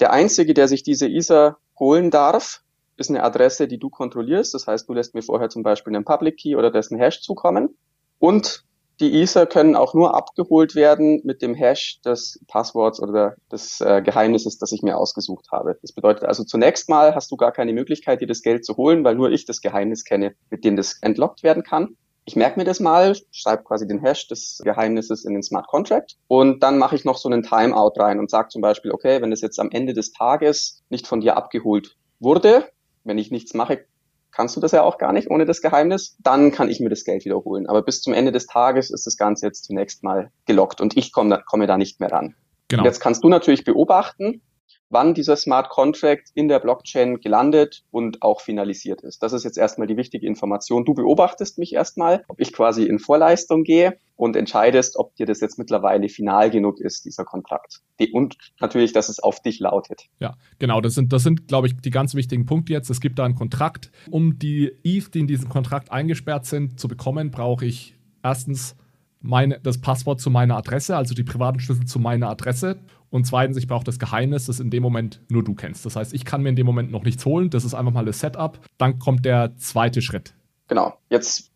Der 0.00 0.12
Einzige, 0.12 0.52
der 0.52 0.66
sich 0.66 0.82
diese 0.82 1.06
Ether 1.06 1.58
holen 1.78 2.10
darf, 2.10 2.63
ist 2.96 3.10
eine 3.10 3.22
Adresse, 3.22 3.68
die 3.68 3.78
du 3.78 3.90
kontrollierst. 3.90 4.54
Das 4.54 4.66
heißt, 4.66 4.88
du 4.88 4.92
lässt 4.92 5.14
mir 5.14 5.22
vorher 5.22 5.48
zum 5.48 5.62
Beispiel 5.62 5.94
einen 5.94 6.04
Public 6.04 6.36
Key 6.38 6.56
oder 6.56 6.70
dessen 6.70 6.98
Hash 6.98 7.20
zukommen. 7.20 7.76
Und 8.18 8.64
die 9.00 9.20
Ether 9.20 9.46
können 9.46 9.74
auch 9.74 9.92
nur 9.94 10.14
abgeholt 10.14 10.76
werden 10.76 11.20
mit 11.24 11.42
dem 11.42 11.54
Hash 11.54 12.00
des 12.02 12.40
Passworts 12.46 13.00
oder 13.00 13.34
des 13.50 13.80
äh, 13.80 14.02
Geheimnisses, 14.02 14.58
das 14.58 14.70
ich 14.70 14.82
mir 14.82 14.96
ausgesucht 14.96 15.48
habe. 15.50 15.76
Das 15.82 15.92
bedeutet 15.92 16.24
also 16.24 16.44
zunächst 16.44 16.88
mal 16.88 17.14
hast 17.14 17.30
du 17.32 17.36
gar 17.36 17.50
keine 17.50 17.72
Möglichkeit, 17.72 18.20
dir 18.20 18.28
das 18.28 18.42
Geld 18.42 18.64
zu 18.64 18.76
holen, 18.76 19.02
weil 19.02 19.16
nur 19.16 19.32
ich 19.32 19.46
das 19.46 19.60
Geheimnis 19.60 20.04
kenne, 20.04 20.34
mit 20.48 20.64
dem 20.64 20.76
das 20.76 20.98
entlockt 21.02 21.42
werden 21.42 21.64
kann. 21.64 21.96
Ich 22.24 22.36
merke 22.36 22.58
mir 22.58 22.64
das 22.64 22.80
mal, 22.80 23.16
schreibe 23.32 23.64
quasi 23.64 23.86
den 23.86 24.00
Hash 24.00 24.28
des 24.28 24.60
Geheimnisses 24.64 25.24
in 25.24 25.34
den 25.34 25.42
Smart 25.42 25.66
Contract 25.66 26.16
und 26.28 26.62
dann 26.62 26.78
mache 26.78 26.94
ich 26.94 27.04
noch 27.04 27.18
so 27.18 27.28
einen 27.28 27.42
Timeout 27.42 27.94
rein 27.96 28.20
und 28.20 28.30
sage 28.30 28.48
zum 28.48 28.62
Beispiel, 28.62 28.92
okay, 28.92 29.20
wenn 29.20 29.32
es 29.32 29.40
jetzt 29.40 29.58
am 29.58 29.70
Ende 29.72 29.92
des 29.92 30.12
Tages 30.12 30.82
nicht 30.88 31.06
von 31.06 31.20
dir 31.20 31.36
abgeholt 31.36 31.96
wurde, 32.20 32.68
wenn 33.04 33.18
ich 33.18 33.30
nichts 33.30 33.54
mache, 33.54 33.86
kannst 34.32 34.56
du 34.56 34.60
das 34.60 34.72
ja 34.72 34.82
auch 34.82 34.98
gar 34.98 35.12
nicht 35.12 35.30
ohne 35.30 35.44
das 35.44 35.62
Geheimnis. 35.62 36.16
Dann 36.20 36.50
kann 36.50 36.68
ich 36.68 36.80
mir 36.80 36.88
das 36.88 37.04
Geld 37.04 37.24
wiederholen. 37.24 37.66
Aber 37.66 37.82
bis 37.82 38.02
zum 38.02 38.12
Ende 38.12 38.32
des 38.32 38.46
Tages 38.46 38.90
ist 38.90 39.06
das 39.06 39.16
Ganze 39.16 39.46
jetzt 39.46 39.64
zunächst 39.64 40.02
mal 40.02 40.30
gelockt 40.46 40.80
und 40.80 40.96
ich 40.96 41.12
komme 41.12 41.30
da, 41.30 41.42
komme 41.42 41.66
da 41.66 41.78
nicht 41.78 42.00
mehr 42.00 42.10
ran. 42.10 42.34
Genau. 42.68 42.82
Und 42.82 42.86
jetzt 42.86 43.00
kannst 43.00 43.22
du 43.22 43.28
natürlich 43.28 43.64
beobachten, 43.64 44.42
wann 44.90 45.14
dieser 45.14 45.36
Smart 45.36 45.68
Contract 45.70 46.30
in 46.34 46.48
der 46.48 46.60
Blockchain 46.60 47.20
gelandet 47.20 47.84
und 47.90 48.22
auch 48.22 48.40
finalisiert 48.40 49.02
ist. 49.02 49.22
Das 49.22 49.32
ist 49.32 49.44
jetzt 49.44 49.58
erstmal 49.58 49.86
die 49.86 49.96
wichtige 49.96 50.26
Information. 50.26 50.84
Du 50.84 50.94
beobachtest 50.94 51.58
mich 51.58 51.74
erstmal, 51.74 52.24
ob 52.28 52.40
ich 52.40 52.52
quasi 52.52 52.84
in 52.84 52.98
Vorleistung 52.98 53.64
gehe 53.64 53.98
und 54.16 54.36
entscheidest, 54.36 54.96
ob 54.96 55.14
dir 55.16 55.26
das 55.26 55.40
jetzt 55.40 55.58
mittlerweile 55.58 56.08
final 56.08 56.50
genug 56.50 56.80
ist, 56.80 57.04
dieser 57.04 57.24
Kontrakt. 57.24 57.80
Und 58.12 58.36
natürlich, 58.60 58.92
dass 58.92 59.08
es 59.08 59.18
auf 59.18 59.42
dich 59.42 59.58
lautet. 59.58 60.04
Ja, 60.20 60.34
genau. 60.58 60.80
Das 60.80 60.94
sind, 60.94 61.12
das 61.12 61.24
sind, 61.24 61.48
glaube 61.48 61.66
ich, 61.66 61.76
die 61.76 61.90
ganz 61.90 62.14
wichtigen 62.14 62.46
Punkte 62.46 62.72
jetzt. 62.72 62.88
Es 62.88 63.00
gibt 63.00 63.18
da 63.18 63.24
einen 63.24 63.34
Kontrakt. 63.34 63.90
Um 64.10 64.38
die 64.38 64.72
ETH, 64.84 65.12
die 65.14 65.20
in 65.20 65.26
diesem 65.26 65.48
Kontrakt 65.48 65.90
eingesperrt 65.90 66.46
sind, 66.46 66.78
zu 66.78 66.86
bekommen, 66.86 67.30
brauche 67.32 67.66
ich 67.66 67.96
erstens 68.22 68.76
meine, 69.24 69.58
das 69.58 69.80
Passwort 69.80 70.20
zu 70.20 70.30
meiner 70.30 70.56
Adresse, 70.56 70.96
also 70.96 71.14
die 71.14 71.24
privaten 71.24 71.58
Schlüssel 71.58 71.86
zu 71.86 71.98
meiner 71.98 72.28
Adresse. 72.28 72.78
Und 73.14 73.26
zweitens, 73.26 73.56
ich 73.56 73.68
brauche 73.68 73.84
das 73.84 74.00
Geheimnis, 74.00 74.46
das 74.46 74.58
in 74.58 74.70
dem 74.70 74.82
Moment 74.82 75.20
nur 75.28 75.44
du 75.44 75.54
kennst. 75.54 75.86
Das 75.86 75.94
heißt, 75.94 76.12
ich 76.14 76.24
kann 76.24 76.42
mir 76.42 76.48
in 76.48 76.56
dem 76.56 76.66
Moment 76.66 76.90
noch 76.90 77.04
nichts 77.04 77.24
holen. 77.24 77.48
Das 77.48 77.64
ist 77.64 77.72
einfach 77.72 77.92
mal 77.92 78.04
das 78.04 78.18
Setup. 78.18 78.58
Dann 78.76 78.98
kommt 78.98 79.24
der 79.24 79.56
zweite 79.56 80.02
Schritt. 80.02 80.34
Genau. 80.66 80.94
Jetzt 81.10 81.52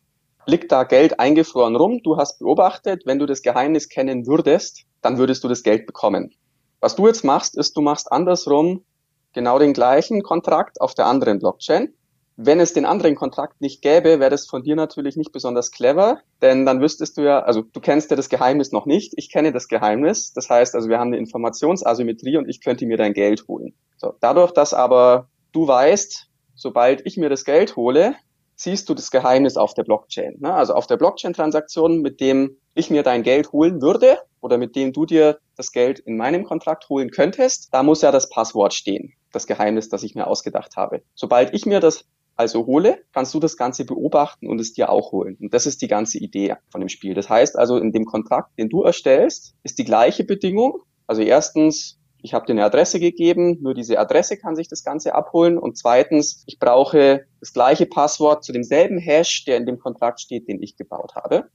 liegt 0.46 0.70
da 0.70 0.84
Geld 0.84 1.18
eingefroren 1.18 1.74
rum. 1.74 2.00
Du 2.04 2.16
hast 2.16 2.38
beobachtet, 2.38 3.06
wenn 3.06 3.18
du 3.18 3.26
das 3.26 3.42
Geheimnis 3.42 3.88
kennen 3.88 4.28
würdest, 4.28 4.84
dann 5.02 5.18
würdest 5.18 5.42
du 5.42 5.48
das 5.48 5.64
Geld 5.64 5.84
bekommen. 5.84 6.30
Was 6.78 6.94
du 6.94 7.08
jetzt 7.08 7.24
machst, 7.24 7.56
ist, 7.56 7.76
du 7.76 7.80
machst 7.80 8.12
andersrum 8.12 8.84
genau 9.32 9.58
den 9.58 9.72
gleichen 9.72 10.22
Kontrakt 10.22 10.80
auf 10.80 10.94
der 10.94 11.06
anderen 11.06 11.40
Blockchain. 11.40 11.92
Wenn 12.40 12.60
es 12.60 12.72
den 12.72 12.86
anderen 12.86 13.16
Kontrakt 13.16 13.60
nicht 13.60 13.82
gäbe, 13.82 14.20
wäre 14.20 14.30
das 14.30 14.46
von 14.46 14.62
dir 14.62 14.76
natürlich 14.76 15.16
nicht 15.16 15.32
besonders 15.32 15.72
clever, 15.72 16.20
denn 16.40 16.64
dann 16.64 16.80
wüsstest 16.80 17.18
du 17.18 17.22
ja, 17.22 17.40
also 17.40 17.62
du 17.62 17.80
kennst 17.80 18.10
ja 18.10 18.16
das 18.16 18.28
Geheimnis 18.28 18.70
noch 18.70 18.86
nicht, 18.86 19.12
ich 19.16 19.28
kenne 19.28 19.50
das 19.50 19.66
Geheimnis. 19.66 20.32
Das 20.34 20.48
heißt 20.48 20.76
also, 20.76 20.88
wir 20.88 21.00
haben 21.00 21.08
eine 21.08 21.16
Informationsasymmetrie 21.16 22.36
und 22.36 22.48
ich 22.48 22.62
könnte 22.62 22.86
mir 22.86 22.96
dein 22.96 23.12
Geld 23.12 23.48
holen. 23.48 23.74
So, 23.96 24.14
dadurch, 24.20 24.52
dass 24.52 24.72
aber 24.72 25.26
du 25.50 25.66
weißt, 25.66 26.28
sobald 26.54 27.04
ich 27.06 27.16
mir 27.16 27.28
das 27.28 27.44
Geld 27.44 27.74
hole, 27.74 28.14
siehst 28.54 28.88
du 28.88 28.94
das 28.94 29.10
Geheimnis 29.10 29.56
auf 29.56 29.74
der 29.74 29.82
Blockchain. 29.82 30.36
Ne? 30.38 30.54
Also 30.54 30.74
auf 30.74 30.86
der 30.86 30.96
Blockchain-Transaktion, 30.96 32.02
mit 32.02 32.20
dem 32.20 32.56
ich 32.74 32.88
mir 32.88 33.02
dein 33.02 33.24
Geld 33.24 33.50
holen 33.50 33.82
würde 33.82 34.16
oder 34.40 34.58
mit 34.58 34.76
dem 34.76 34.92
du 34.92 35.06
dir 35.06 35.40
das 35.56 35.72
Geld 35.72 35.98
in 35.98 36.16
meinem 36.16 36.44
Kontrakt 36.44 36.88
holen 36.88 37.10
könntest, 37.10 37.74
da 37.74 37.82
muss 37.82 38.02
ja 38.02 38.12
das 38.12 38.28
Passwort 38.28 38.74
stehen, 38.74 39.14
das 39.32 39.48
Geheimnis, 39.48 39.88
das 39.88 40.04
ich 40.04 40.14
mir 40.14 40.28
ausgedacht 40.28 40.76
habe. 40.76 41.02
Sobald 41.16 41.52
ich 41.52 41.66
mir 41.66 41.80
das 41.80 42.04
also 42.38 42.66
hole, 42.66 43.02
kannst 43.12 43.34
du 43.34 43.40
das 43.40 43.56
Ganze 43.56 43.84
beobachten 43.84 44.46
und 44.46 44.60
es 44.60 44.72
dir 44.72 44.90
auch 44.90 45.10
holen. 45.10 45.36
Und 45.40 45.52
das 45.52 45.66
ist 45.66 45.82
die 45.82 45.88
ganze 45.88 46.18
Idee 46.18 46.54
von 46.70 46.80
dem 46.80 46.88
Spiel. 46.88 47.12
Das 47.14 47.28
heißt 47.28 47.58
also, 47.58 47.78
in 47.78 47.90
dem 47.90 48.04
Kontrakt, 48.04 48.56
den 48.58 48.68
du 48.68 48.82
erstellst, 48.82 49.56
ist 49.64 49.78
die 49.78 49.84
gleiche 49.84 50.22
Bedingung. 50.22 50.82
Also 51.08 51.22
erstens, 51.22 51.98
ich 52.22 52.34
habe 52.34 52.46
dir 52.46 52.52
eine 52.52 52.64
Adresse 52.64 53.00
gegeben, 53.00 53.58
nur 53.60 53.74
diese 53.74 53.98
Adresse 53.98 54.36
kann 54.36 54.54
sich 54.54 54.68
das 54.68 54.84
Ganze 54.84 55.16
abholen. 55.16 55.58
Und 55.58 55.76
zweitens, 55.76 56.44
ich 56.46 56.60
brauche 56.60 57.26
das 57.40 57.52
gleiche 57.52 57.86
Passwort 57.86 58.44
zu 58.44 58.52
demselben 58.52 58.98
Hash, 58.98 59.44
der 59.44 59.56
in 59.56 59.66
dem 59.66 59.80
Kontrakt 59.80 60.20
steht, 60.20 60.46
den 60.46 60.62
ich 60.62 60.76
gebaut 60.76 61.16
habe. 61.16 61.48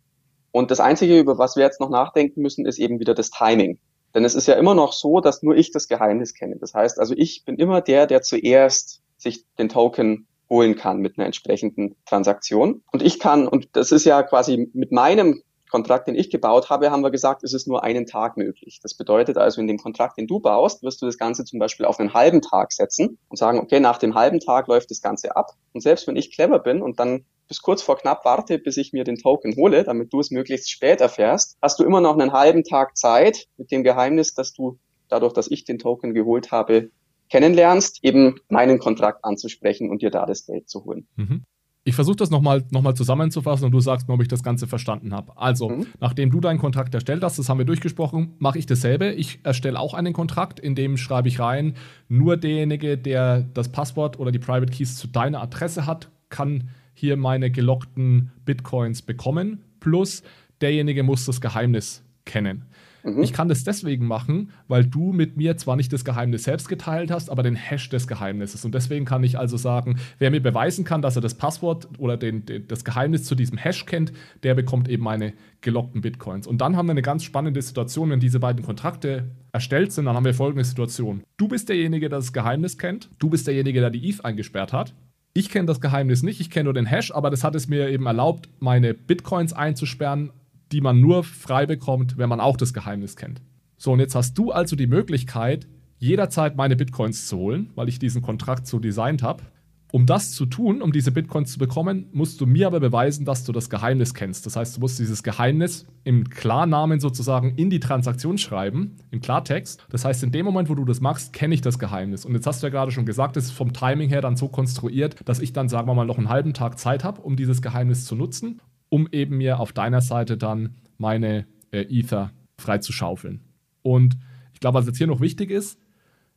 Und 0.51 0.69
das 0.69 0.81
Einzige, 0.81 1.17
über 1.17 1.37
was 1.37 1.55
wir 1.55 1.63
jetzt 1.63 1.79
noch 1.79 1.89
nachdenken 1.89 2.41
müssen, 2.41 2.65
ist 2.65 2.77
eben 2.77 2.99
wieder 2.99 3.13
das 3.13 3.29
Timing. 3.29 3.79
Denn 4.13 4.25
es 4.25 4.35
ist 4.35 4.47
ja 4.47 4.55
immer 4.55 4.75
noch 4.75 4.91
so, 4.91 5.21
dass 5.21 5.43
nur 5.43 5.55
ich 5.55 5.71
das 5.71 5.87
Geheimnis 5.87 6.33
kenne. 6.33 6.57
Das 6.57 6.73
heißt 6.73 6.99
also, 6.99 7.13
ich 7.15 7.45
bin 7.45 7.55
immer 7.55 7.79
der, 7.79 8.05
der 8.05 8.21
zuerst 8.21 9.01
sich 9.15 9.45
den 9.57 9.69
Token 9.69 10.27
holen 10.49 10.75
kann 10.75 10.99
mit 10.99 11.17
einer 11.17 11.25
entsprechenden 11.25 11.95
Transaktion. 12.05 12.83
Und 12.91 13.01
ich 13.01 13.19
kann, 13.19 13.47
und 13.47 13.69
das 13.73 13.91
ist 13.91 14.05
ja 14.05 14.23
quasi 14.23 14.69
mit 14.73 14.91
meinem 14.91 15.41
Kontrakt, 15.73 16.07
den 16.07 16.13
ich 16.13 16.29
gebaut 16.29 16.69
habe, 16.69 16.91
haben 16.91 17.01
wir 17.01 17.09
gesagt, 17.09 17.43
es 17.43 17.51
ist 17.51 17.67
nur 17.67 17.83
einen 17.83 18.05
Tag 18.05 18.37
möglich. 18.37 18.79
Das 18.83 18.93
bedeutet 18.93 19.39
also, 19.39 19.59
in 19.59 19.65
dem 19.65 19.79
Kontrakt, 19.79 20.19
den 20.19 20.27
du 20.27 20.39
baust, 20.39 20.83
wirst 20.83 21.01
du 21.01 21.07
das 21.07 21.17
Ganze 21.17 21.45
zum 21.45 21.57
Beispiel 21.57 21.87
auf 21.87 21.99
einen 21.99 22.13
halben 22.13 22.43
Tag 22.43 22.71
setzen 22.71 23.17
und 23.27 23.37
sagen, 23.37 23.57
okay, 23.59 23.79
nach 23.79 23.97
dem 23.97 24.13
halben 24.13 24.39
Tag 24.39 24.67
läuft 24.67 24.91
das 24.91 25.01
Ganze 25.01 25.35
ab. 25.35 25.53
Und 25.73 25.81
selbst 25.81 26.05
wenn 26.05 26.15
ich 26.15 26.31
clever 26.31 26.59
bin 26.59 26.83
und 26.83 26.99
dann 26.99 27.25
bis 27.47 27.63
kurz 27.63 27.81
vor 27.81 27.97
knapp 27.97 28.23
warte, 28.23 28.59
bis 28.59 28.77
ich 28.77 28.93
mir 28.93 29.03
den 29.03 29.17
Token 29.17 29.55
hole, 29.55 29.83
damit 29.83 30.13
du 30.13 30.19
es 30.19 30.29
möglichst 30.29 30.69
spät 30.69 31.01
erfährst, 31.01 31.57
hast 31.59 31.79
du 31.79 31.83
immer 31.83 32.01
noch 32.01 32.13
einen 32.13 32.33
halben 32.33 32.63
Tag 32.63 32.95
Zeit 32.95 33.47
mit 33.57 33.71
dem 33.71 33.83
Geheimnis, 33.83 34.35
dass 34.35 34.53
du 34.53 34.77
dadurch, 35.09 35.33
dass 35.33 35.49
ich 35.49 35.65
den 35.65 35.79
Token 35.79 36.13
geholt 36.13 36.51
habe, 36.51 36.91
kennenlernst, 37.33 38.03
eben 38.03 38.35
meinen 38.47 38.77
Kontrakt 38.77 39.25
anzusprechen 39.25 39.89
und 39.89 40.03
dir 40.03 40.11
da 40.11 40.27
das 40.27 40.45
Geld 40.45 40.69
zu 40.69 40.85
holen. 40.85 41.07
Mhm. 41.15 41.41
Ich 41.83 41.95
versuche 41.95 42.15
das 42.15 42.29
nochmal 42.29 42.63
noch 42.69 42.83
mal 42.83 42.93
zusammenzufassen 42.93 43.65
und 43.65 43.71
du 43.71 43.79
sagst 43.79 44.07
mir, 44.07 44.13
ob 44.13 44.21
ich 44.21 44.27
das 44.27 44.43
Ganze 44.43 44.67
verstanden 44.67 45.15
habe. 45.15 45.35
Also, 45.35 45.69
mhm. 45.69 45.87
nachdem 45.99 46.29
du 46.29 46.39
deinen 46.41 46.59
Kontrakt 46.59 46.93
erstellt 46.93 47.23
hast, 47.23 47.39
das 47.39 47.49
haben 47.49 47.57
wir 47.57 47.65
durchgesprochen, 47.65 48.35
mache 48.37 48.59
ich 48.59 48.67
dasselbe. 48.67 49.13
Ich 49.13 49.39
erstelle 49.43 49.79
auch 49.79 49.95
einen 49.95 50.13
Kontrakt, 50.13 50.59
in 50.59 50.75
dem 50.75 50.95
schreibe 50.95 51.27
ich 51.27 51.39
rein, 51.39 51.73
nur 52.07 52.37
derjenige, 52.37 52.99
der 52.99 53.41
das 53.41 53.69
Passwort 53.69 54.19
oder 54.19 54.31
die 54.31 54.37
Private 54.37 54.71
Keys 54.71 54.95
zu 54.95 55.07
deiner 55.07 55.41
Adresse 55.41 55.87
hat, 55.87 56.11
kann 56.29 56.69
hier 56.93 57.17
meine 57.17 57.49
gelockten 57.49 58.31
Bitcoins 58.45 59.01
bekommen. 59.01 59.63
Plus 59.79 60.21
derjenige 60.61 61.01
muss 61.01 61.25
das 61.25 61.41
Geheimnis 61.41 62.03
kennen. 62.25 62.65
Mhm. 63.03 63.21
Ich 63.21 63.33
kann 63.33 63.49
das 63.49 63.63
deswegen 63.63 64.07
machen, 64.07 64.51
weil 64.67 64.85
du 64.85 65.11
mit 65.11 65.37
mir 65.37 65.57
zwar 65.57 65.75
nicht 65.75 65.91
das 65.91 66.05
Geheimnis 66.05 66.43
selbst 66.43 66.69
geteilt 66.69 67.11
hast, 67.11 67.29
aber 67.29 67.43
den 67.43 67.55
Hash 67.55 67.89
des 67.89 68.07
Geheimnisses. 68.07 68.63
Und 68.63 68.73
deswegen 68.73 69.05
kann 69.05 69.23
ich 69.23 69.37
also 69.37 69.57
sagen, 69.57 69.99
wer 70.19 70.31
mir 70.31 70.41
beweisen 70.41 70.85
kann, 70.85 71.01
dass 71.01 71.15
er 71.15 71.21
das 71.21 71.35
Passwort 71.35 71.87
oder 71.97 72.17
den, 72.17 72.45
den, 72.45 72.67
das 72.67 72.85
Geheimnis 72.85 73.25
zu 73.25 73.35
diesem 73.35 73.57
Hash 73.57 73.85
kennt, 73.85 74.13
der 74.43 74.55
bekommt 74.55 74.87
eben 74.89 75.03
meine 75.03 75.33
gelockten 75.61 76.01
Bitcoins. 76.01 76.47
Und 76.47 76.61
dann 76.61 76.77
haben 76.77 76.87
wir 76.87 76.91
eine 76.91 77.01
ganz 77.01 77.23
spannende 77.23 77.61
Situation, 77.61 78.09
wenn 78.09 78.19
diese 78.19 78.39
beiden 78.39 78.63
Kontrakte 78.63 79.31
erstellt 79.51 79.91
sind, 79.91 80.05
dann 80.05 80.15
haben 80.15 80.25
wir 80.25 80.33
folgende 80.33 80.63
Situation. 80.63 81.23
Du 81.37 81.47
bist 81.47 81.69
derjenige, 81.69 82.09
der 82.09 82.19
das 82.19 82.33
Geheimnis 82.33 82.77
kennt. 82.77 83.09
Du 83.19 83.29
bist 83.29 83.47
derjenige, 83.47 83.81
der 83.81 83.89
die 83.89 84.09
ETH 84.09 84.23
eingesperrt 84.23 84.73
hat. 84.73 84.93
Ich 85.35 85.49
kenne 85.49 85.65
das 85.65 85.81
Geheimnis 85.81 86.21
nicht, 86.21 86.39
ich 86.39 86.51
kenne 86.51 86.65
nur 86.65 86.75
den 86.75 86.85
Hash, 86.85 87.11
aber 87.11 87.31
das 87.31 87.43
hat 87.43 87.55
es 87.55 87.67
mir 87.67 87.89
eben 87.89 88.05
erlaubt, 88.05 88.49
meine 88.59 88.93
Bitcoins 88.93 89.51
einzusperren 89.51 90.31
die 90.73 90.81
man 90.81 90.99
nur 90.99 91.23
frei 91.23 91.65
bekommt, 91.65 92.17
wenn 92.17 92.29
man 92.29 92.39
auch 92.39 92.57
das 92.57 92.73
Geheimnis 92.73 93.15
kennt. 93.15 93.41
So, 93.77 93.91
und 93.91 93.99
jetzt 93.99 94.15
hast 94.15 94.37
du 94.37 94.51
also 94.51 94.75
die 94.75 94.87
Möglichkeit, 94.87 95.67
jederzeit 95.99 96.55
meine 96.55 96.75
Bitcoins 96.75 97.27
zu 97.27 97.37
holen, 97.37 97.69
weil 97.75 97.89
ich 97.89 97.99
diesen 97.99 98.21
Kontrakt 98.21 98.67
so 98.67 98.79
designt 98.79 99.23
habe. 99.23 99.43
Um 99.91 100.07
das 100.07 100.31
zu 100.31 100.47
tun, 100.47 100.81
um 100.81 100.91
diese 100.91 101.11
Bitcoins 101.11 101.51
zu 101.51 101.59
bekommen, 101.59 102.07
musst 102.13 102.41
du 102.41 102.47
mir 102.47 102.65
aber 102.65 102.79
beweisen, 102.79 103.25
dass 103.25 103.43
du 103.43 103.51
das 103.51 103.69
Geheimnis 103.69 104.15
kennst. 104.15 104.43
Das 104.47 104.55
heißt, 104.55 104.75
du 104.75 104.79
musst 104.79 104.97
dieses 104.97 105.21
Geheimnis 105.21 105.85
im 106.03 106.27
Klarnamen 106.31 106.99
sozusagen 106.99 107.53
in 107.57 107.69
die 107.69 107.79
Transaktion 107.79 108.39
schreiben, 108.39 108.95
im 109.11 109.21
Klartext. 109.21 109.85
Das 109.91 110.03
heißt, 110.03 110.23
in 110.23 110.31
dem 110.31 110.45
Moment, 110.45 110.67
wo 110.67 110.73
du 110.73 110.83
das 110.83 110.99
machst, 110.99 111.31
kenne 111.31 111.53
ich 111.53 111.61
das 111.61 111.77
Geheimnis. 111.77 112.25
Und 112.25 112.33
jetzt 112.33 112.47
hast 112.47 112.63
du 112.63 112.67
ja 112.67 112.71
gerade 112.71 112.91
schon 112.91 113.05
gesagt, 113.05 113.37
es 113.37 113.45
ist 113.45 113.51
vom 113.51 113.71
Timing 113.71 114.09
her 114.09 114.21
dann 114.21 114.35
so 114.35 114.47
konstruiert, 114.47 115.17
dass 115.25 115.39
ich 115.39 115.53
dann, 115.53 115.69
sagen 115.69 115.87
wir 115.87 115.93
mal, 115.93 116.07
noch 116.07 116.17
einen 116.17 116.29
halben 116.29 116.55
Tag 116.55 116.79
Zeit 116.79 117.03
habe, 117.03 117.21
um 117.21 117.35
dieses 117.35 117.61
Geheimnis 117.61 118.05
zu 118.05 118.15
nutzen 118.15 118.61
um 118.93 119.07
eben 119.11 119.37
mir 119.37 119.59
auf 119.59 119.73
deiner 119.73 120.01
Seite 120.01 120.37
dann 120.37 120.75
meine 120.99 121.47
äh, 121.71 121.81
Ether 121.89 122.31
freizuschaufeln. 122.59 123.41
Und 123.81 124.19
ich 124.53 124.59
glaube, 124.59 124.77
was 124.77 124.85
jetzt 124.85 124.99
hier 124.99 125.07
noch 125.07 125.19
wichtig 125.19 125.49
ist, 125.49 125.79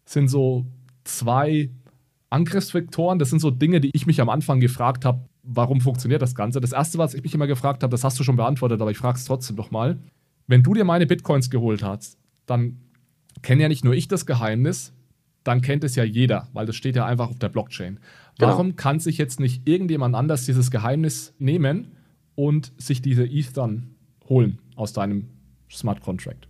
sind 0.07 0.29
so 0.29 0.65
zwei 1.05 1.69
Angriffsvektoren. 2.31 3.19
Das 3.19 3.29
sind 3.29 3.41
so 3.41 3.51
Dinge, 3.51 3.83
die 3.83 3.91
ich 3.93 4.07
mich 4.07 4.23
am 4.23 4.31
Anfang 4.31 4.61
gefragt 4.61 5.05
habe, 5.05 5.29
warum 5.43 5.83
funktioniert 5.83 6.23
das 6.23 6.35
Ganze? 6.35 6.59
Das 6.63 6.73
erste, 6.73 6.97
was 6.97 7.13
ich 7.13 7.23
mich 7.23 7.35
immer 7.35 7.47
gefragt 7.47 7.83
habe, 7.83 7.91
das 7.91 8.05
hast 8.05 8.19
du 8.19 8.25
schon 8.25 8.37
beantwortet, 8.37 8.81
aber 8.81 8.91
ich 8.91 8.97
frage 8.97 9.19
es 9.19 9.27
trotzdem 9.27 9.57
nochmal. 9.57 9.99
Wenn 10.47 10.63
du 10.63 10.73
dir 10.73 10.85
meine 10.85 11.07
Bitcoins 11.07 11.51
geholt 11.51 11.83
hast, 11.83 12.17
dann 12.47 12.79
kenne 13.43 13.65
ja 13.65 13.69
nicht 13.69 13.85
nur 13.85 13.93
ich 13.93 14.09
das 14.09 14.25
Geheimnis, 14.25 14.95
dann 15.45 15.61
kennt 15.61 15.85
es 15.85 15.95
ja 15.95 16.05
jeder, 16.05 16.49
weil 16.55 16.65
das 16.65 16.75
steht 16.75 16.97
ja 16.97 17.05
einfach 17.05 17.29
auf 17.29 17.39
der 17.39 17.51
Blockchain. 17.51 18.01
Genau. 18.39 18.51
Warum 18.51 18.77
kann 18.77 18.99
sich 18.99 19.19
jetzt 19.19 19.41
nicht 19.41 19.69
irgendjemand 19.69 20.15
anders 20.15 20.47
dieses 20.47 20.71
Geheimnis 20.71 21.35
nehmen 21.39 21.93
und 22.37 22.73
sich 22.79 23.03
diese 23.03 23.25
ETH 23.25 23.57
dann 23.57 23.97
holen 24.29 24.61
aus 24.77 24.93
deinem 24.93 25.31
Smart 25.71 26.01
Contract. 26.01 26.49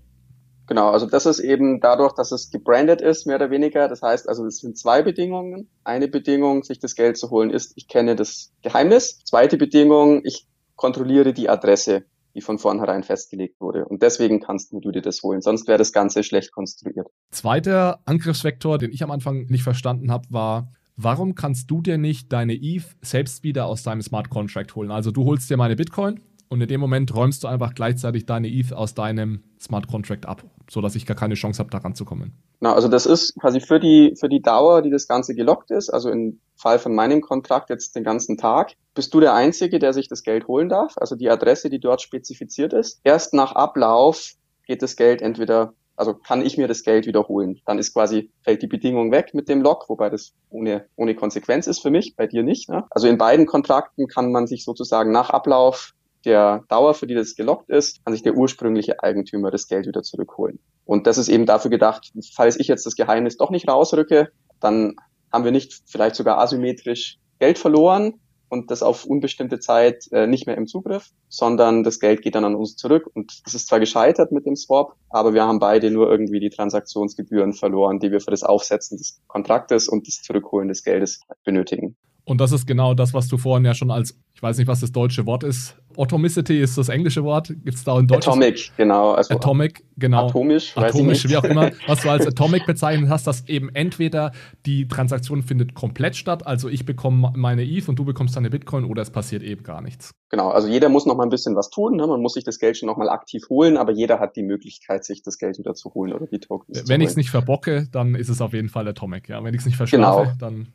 Genau, 0.67 0.91
also 0.91 1.07
das 1.07 1.27
ist 1.27 1.39
eben 1.39 1.81
dadurch, 1.81 2.13
dass 2.15 2.33
es 2.33 2.51
gebrandet 2.51 3.01
ist, 3.01 3.27
mehr 3.27 3.37
oder 3.37 3.51
weniger. 3.51 3.89
Das 3.89 4.03
heißt 4.03 4.29
also, 4.29 4.45
es 4.47 4.59
sind 4.59 4.77
zwei 4.77 5.01
Bedingungen. 5.03 5.71
Eine 5.85 6.09
Bedingung, 6.09 6.65
sich 6.65 6.81
das 6.81 6.97
Geld 6.97 7.17
zu 7.17 7.31
holen, 7.31 7.51
ist, 7.51 7.73
ich 7.77 7.87
kenne 7.87 8.17
das 8.17 8.53
Geheimnis. 8.63 9.21
Zweite 9.25 9.59
Bedingung, 9.59 10.23
ich 10.25 10.47
kontrolliere 10.75 11.33
die 11.33 11.49
Adresse, 11.49 12.05
die 12.35 12.41
von 12.41 12.59
vornherein 12.59 13.05
festgelegt 13.05 13.61
wurde. 13.61 13.85
Und 13.85 14.03
deswegen 14.03 14.41
kannst 14.41 14.73
du 14.73 14.91
dir 14.91 15.03
das 15.03 15.23
holen. 15.23 15.41
Sonst 15.41 15.69
wäre 15.69 15.79
das 15.79 15.93
Ganze 15.93 16.25
schlecht 16.25 16.51
konstruiert. 16.51 17.07
Zweiter 17.31 18.01
Angriffsvektor, 18.05 18.79
den 18.79 18.91
ich 18.91 19.05
am 19.05 19.13
Anfang 19.13 19.47
nicht 19.47 19.63
verstanden 19.63 20.11
habe, 20.11 20.27
war, 20.31 20.73
warum 20.97 21.35
kannst 21.35 21.71
du 21.71 21.83
dir 21.83 21.99
nicht 21.99 22.33
deine 22.33 22.55
ETH 22.55 22.85
selbst 23.03 23.45
wieder 23.45 23.67
aus 23.67 23.83
deinem 23.83 24.03
Smart 24.03 24.31
Contract 24.31 24.75
holen? 24.75 24.91
Also 24.91 25.11
du 25.11 25.25
holst 25.25 25.49
dir 25.51 25.57
meine 25.57 25.77
Bitcoin 25.77 26.21
und 26.49 26.61
in 26.61 26.69
dem 26.69 26.81
Moment 26.81 27.15
räumst 27.15 27.45
du 27.45 27.49
einfach 27.49 27.75
gleichzeitig 27.75 28.27
deine 28.27 28.49
ETH 28.49 28.73
aus 28.73 28.95
deinem 28.95 29.43
Smart 29.61 29.89
Contract 29.89 30.27
ab, 30.27 30.45
sodass 30.71 30.95
ich 30.95 31.07
gar 31.07 31.17
keine 31.17 31.35
Chance 31.35 31.59
habe, 31.59 31.71
daran 31.71 31.95
zu 31.95 32.05
kommen. 32.05 32.33
Na, 32.61 32.73
also 32.73 32.89
das 32.89 33.05
ist 33.05 33.39
quasi 33.39 33.61
für 33.61 33.79
die, 33.79 34.15
für 34.19 34.29
die 34.29 34.41
Dauer, 34.41 34.81
die 34.83 34.91
das 34.91 35.07
Ganze 35.09 35.35
gelockt 35.35 35.71
ist, 35.71 35.91
also 35.91 36.11
im 36.11 36.41
Fall 36.57 36.79
von 36.79 36.95
meinem 36.95 37.21
Kontrakt 37.21 37.69
jetzt 37.69 37.95
den 37.97 38.05
ganzen 38.05 38.39
Tag, 38.39 38.73
bist 38.95 39.13
du 39.13 39.21
der 39.21 39.35
Einzige, 39.35 39.79
der 39.79 39.93
sich 39.93 40.09
das 40.09 40.23
Geld 40.23 40.47
holen 40.49 40.69
darf, 40.69 40.95
also 40.97 41.17
die 41.17 41.29
Adresse, 41.29 41.69
die 41.69 41.81
dort 41.81 42.01
spezifiziert 42.01 42.73
ist. 42.73 43.01
Erst 43.05 43.35
nach 43.35 43.53
Ablauf 43.53 44.33
geht 44.67 44.83
das 44.83 44.97
Geld 44.97 45.21
entweder 45.21 45.75
Also 45.97 46.15
kann 46.15 46.45
ich 46.45 46.59
mir 46.59 46.69
das 46.69 46.83
Geld 46.83 47.07
wiederholen. 47.07 47.61
Dann 47.65 47.79
ist 47.79 47.93
quasi, 47.93 48.31
fällt 48.43 48.63
die 48.63 48.67
Bedingung 48.67 49.11
weg 49.11 49.35
mit 49.35 49.49
dem 49.49 49.63
Lock, 49.63 49.89
wobei 49.89 50.11
das 50.11 50.35
ohne, 50.51 50.87
ohne 50.97 51.15
Konsequenz 51.15 51.67
ist 51.67 51.81
für 51.81 51.91
mich, 51.91 52.17
bei 52.17 52.27
dir 52.27 52.43
nicht. 52.43 52.69
Ne? 52.69 52.85
Also 52.91 53.09
in 53.09 53.19
beiden 53.19 53.47
Kontrakten 53.47 54.07
kann 54.07 54.31
man 54.31 54.47
sich 54.47 54.65
sozusagen 54.65 55.11
nach 55.11 55.31
Ablauf 55.31 55.95
der 56.25 56.65
Dauer, 56.69 56.95
für 56.95 57.07
die 57.07 57.15
das 57.15 57.37
gelockt 57.37 57.71
ist, 57.71 58.05
kann 58.05 58.13
sich 58.13 58.23
der 58.23 58.35
ursprüngliche 58.35 59.03
Eigentümer 59.03 59.51
das 59.51 59.69
Geld 59.69 59.87
wieder 59.87 60.03
zurückholen. 60.03 60.59
Und 60.85 61.07
das 61.07 61.19
ist 61.19 61.29
eben 61.29 61.47
dafür 61.47 61.71
gedacht, 61.71 62.13
falls 62.35 62.59
ich 62.59 62.69
jetzt 62.69 62.85
das 62.85 62.97
Geheimnis 62.97 63.37
doch 63.37 63.51
nicht 63.51 63.69
rausrücke, 63.69 64.31
dann 64.61 64.97
haben 65.33 65.45
wir 65.45 65.53
nicht 65.53 65.83
vielleicht 65.87 66.17
sogar 66.17 66.39
asymmetrisch 66.39 67.19
Geld 67.39 67.59
verloren, 67.59 68.15
und 68.57 68.71
das 68.71 68.83
auf 68.83 69.05
unbestimmte 69.05 69.59
Zeit 69.59 70.11
äh, 70.13 70.27
nicht 70.27 70.47
mehr 70.47 70.57
im 70.57 70.67
Zugriff, 70.67 71.11
sondern 71.29 71.85
das 71.85 72.01
Geld 72.01 72.23
geht 72.23 72.35
dann 72.35 72.45
an 72.45 72.55
uns 72.55 72.77
zurück. 72.77 73.09
Und 73.15 73.43
das 73.45 73.55
ist 73.55 73.69
zwar 73.69 73.81
gescheitert 73.81 74.33
mit 74.33 74.47
dem 74.47 74.57
Swap, 74.57 74.95
aber 75.11 75.35
wir 75.35 75.45
haben 75.45 75.59
beide 75.59 75.91
nur 75.91 76.11
irgendwie 76.11 76.41
die 76.41 76.51
Transaktionsgebühren 76.51 77.53
verloren, 77.53 78.01
die 78.01 78.11
wir 78.11 78.21
für 78.21 78.31
das 78.31 78.43
Aufsetzen 78.43 78.99
des 78.99 79.21
Kontraktes 79.27 79.89
und 79.89 80.07
das 80.07 80.23
Zurückholen 80.23 80.69
des 80.69 80.83
Geldes 80.83 81.21
benötigen. 81.45 81.97
Und 82.25 82.41
das 82.41 82.51
ist 82.51 82.67
genau 82.67 82.95
das, 82.95 83.15
was 83.15 83.29
du 83.29 83.39
vorhin 83.39 83.65
ja 83.65 83.75
schon 83.75 83.93
als, 83.93 84.19
ich 84.35 84.43
weiß 84.43 84.59
nicht, 84.59 84.67
was 84.67 84.81
das 84.81 84.91
deutsche 84.91 85.27
Wort 85.27 85.45
ist. 85.45 85.77
Atomicity 85.99 86.61
ist 86.61 86.79
das 86.79 86.89
englische 86.89 87.25
Wort. 87.25 87.49
Gibt 87.49 87.75
es 87.75 87.85
da 87.85 87.99
in 87.99 88.07
Deutsch? 88.07 88.27
Atomic, 88.27 88.73
genau. 88.77 89.13
Also 89.13 89.35
Atomic, 89.35 89.85
genau. 89.97 90.27
Atomisch, 90.27 90.77
Atomisch, 90.77 91.29
wie 91.29 91.37
auch 91.37 91.45
immer. 91.45 91.71
Was 91.87 92.03
du 92.03 92.11
als 92.11 92.27
Atomic 92.27 92.67
bezeichnet 92.67 93.09
hast, 93.09 93.27
dass 93.27 93.49
eben 93.49 93.69
entweder 93.75 94.33
die 94.67 94.89
Transaktion 94.89 95.43
findet 95.43 95.75
komplett 95.75 96.17
statt, 96.17 96.47
also 96.47 96.69
ich 96.69 96.85
bekomme 96.85 97.33
meine 97.35 97.63
ETH 97.63 97.89
und 97.89 97.99
du 97.99 98.05
bekommst 98.05 98.37
deine 98.37 98.51
Bitcoin 98.51 98.85
oder 98.85 99.03
es 99.03 99.11
passiert 99.11 99.43
eben 99.43 99.63
gar 99.63 99.81
nichts. 99.81 100.13
Genau, 100.29 100.49
also 100.49 100.69
jeder 100.69 100.89
muss 100.89 101.07
noch 101.07 101.17
mal 101.17 101.23
ein 101.23 101.31
bisschen 101.31 101.55
was 101.57 101.71
tun. 101.71 101.97
Ne? 101.97 102.07
Man 102.07 102.21
muss 102.21 102.35
sich 102.35 102.45
das 102.45 102.59
Geld 102.59 102.77
schon 102.77 102.89
noch 102.89 102.97
mal 102.97 103.09
aktiv 103.09 103.45
holen, 103.49 103.77
aber 103.77 103.93
jeder 103.93 104.19
hat 104.19 104.37
die 104.37 104.43
Möglichkeit, 104.43 105.05
sich 105.05 105.23
das 105.23 105.39
Geld 105.39 105.59
wieder 105.59 105.75
zu 105.75 105.95
holen 105.95 106.13
oder 106.13 106.27
die 106.27 106.41
Tokens 106.41 106.89
Wenn 106.89 107.01
ich 107.01 107.09
es 107.09 107.17
nicht 107.17 107.31
verbocke, 107.31 107.89
dann 107.93 108.15
ist 108.15 108.29
es 108.29 108.41
auf 108.41 108.53
jeden 108.53 108.69
Fall 108.69 108.89
Atomic. 108.89 109.29
Ja? 109.29 109.43
Wenn 109.45 109.55
ich 109.55 109.61
es 109.61 109.67
nicht 109.67 109.77
verschlafe, 109.77 110.23
genau. 110.23 110.35
dann 110.39 110.69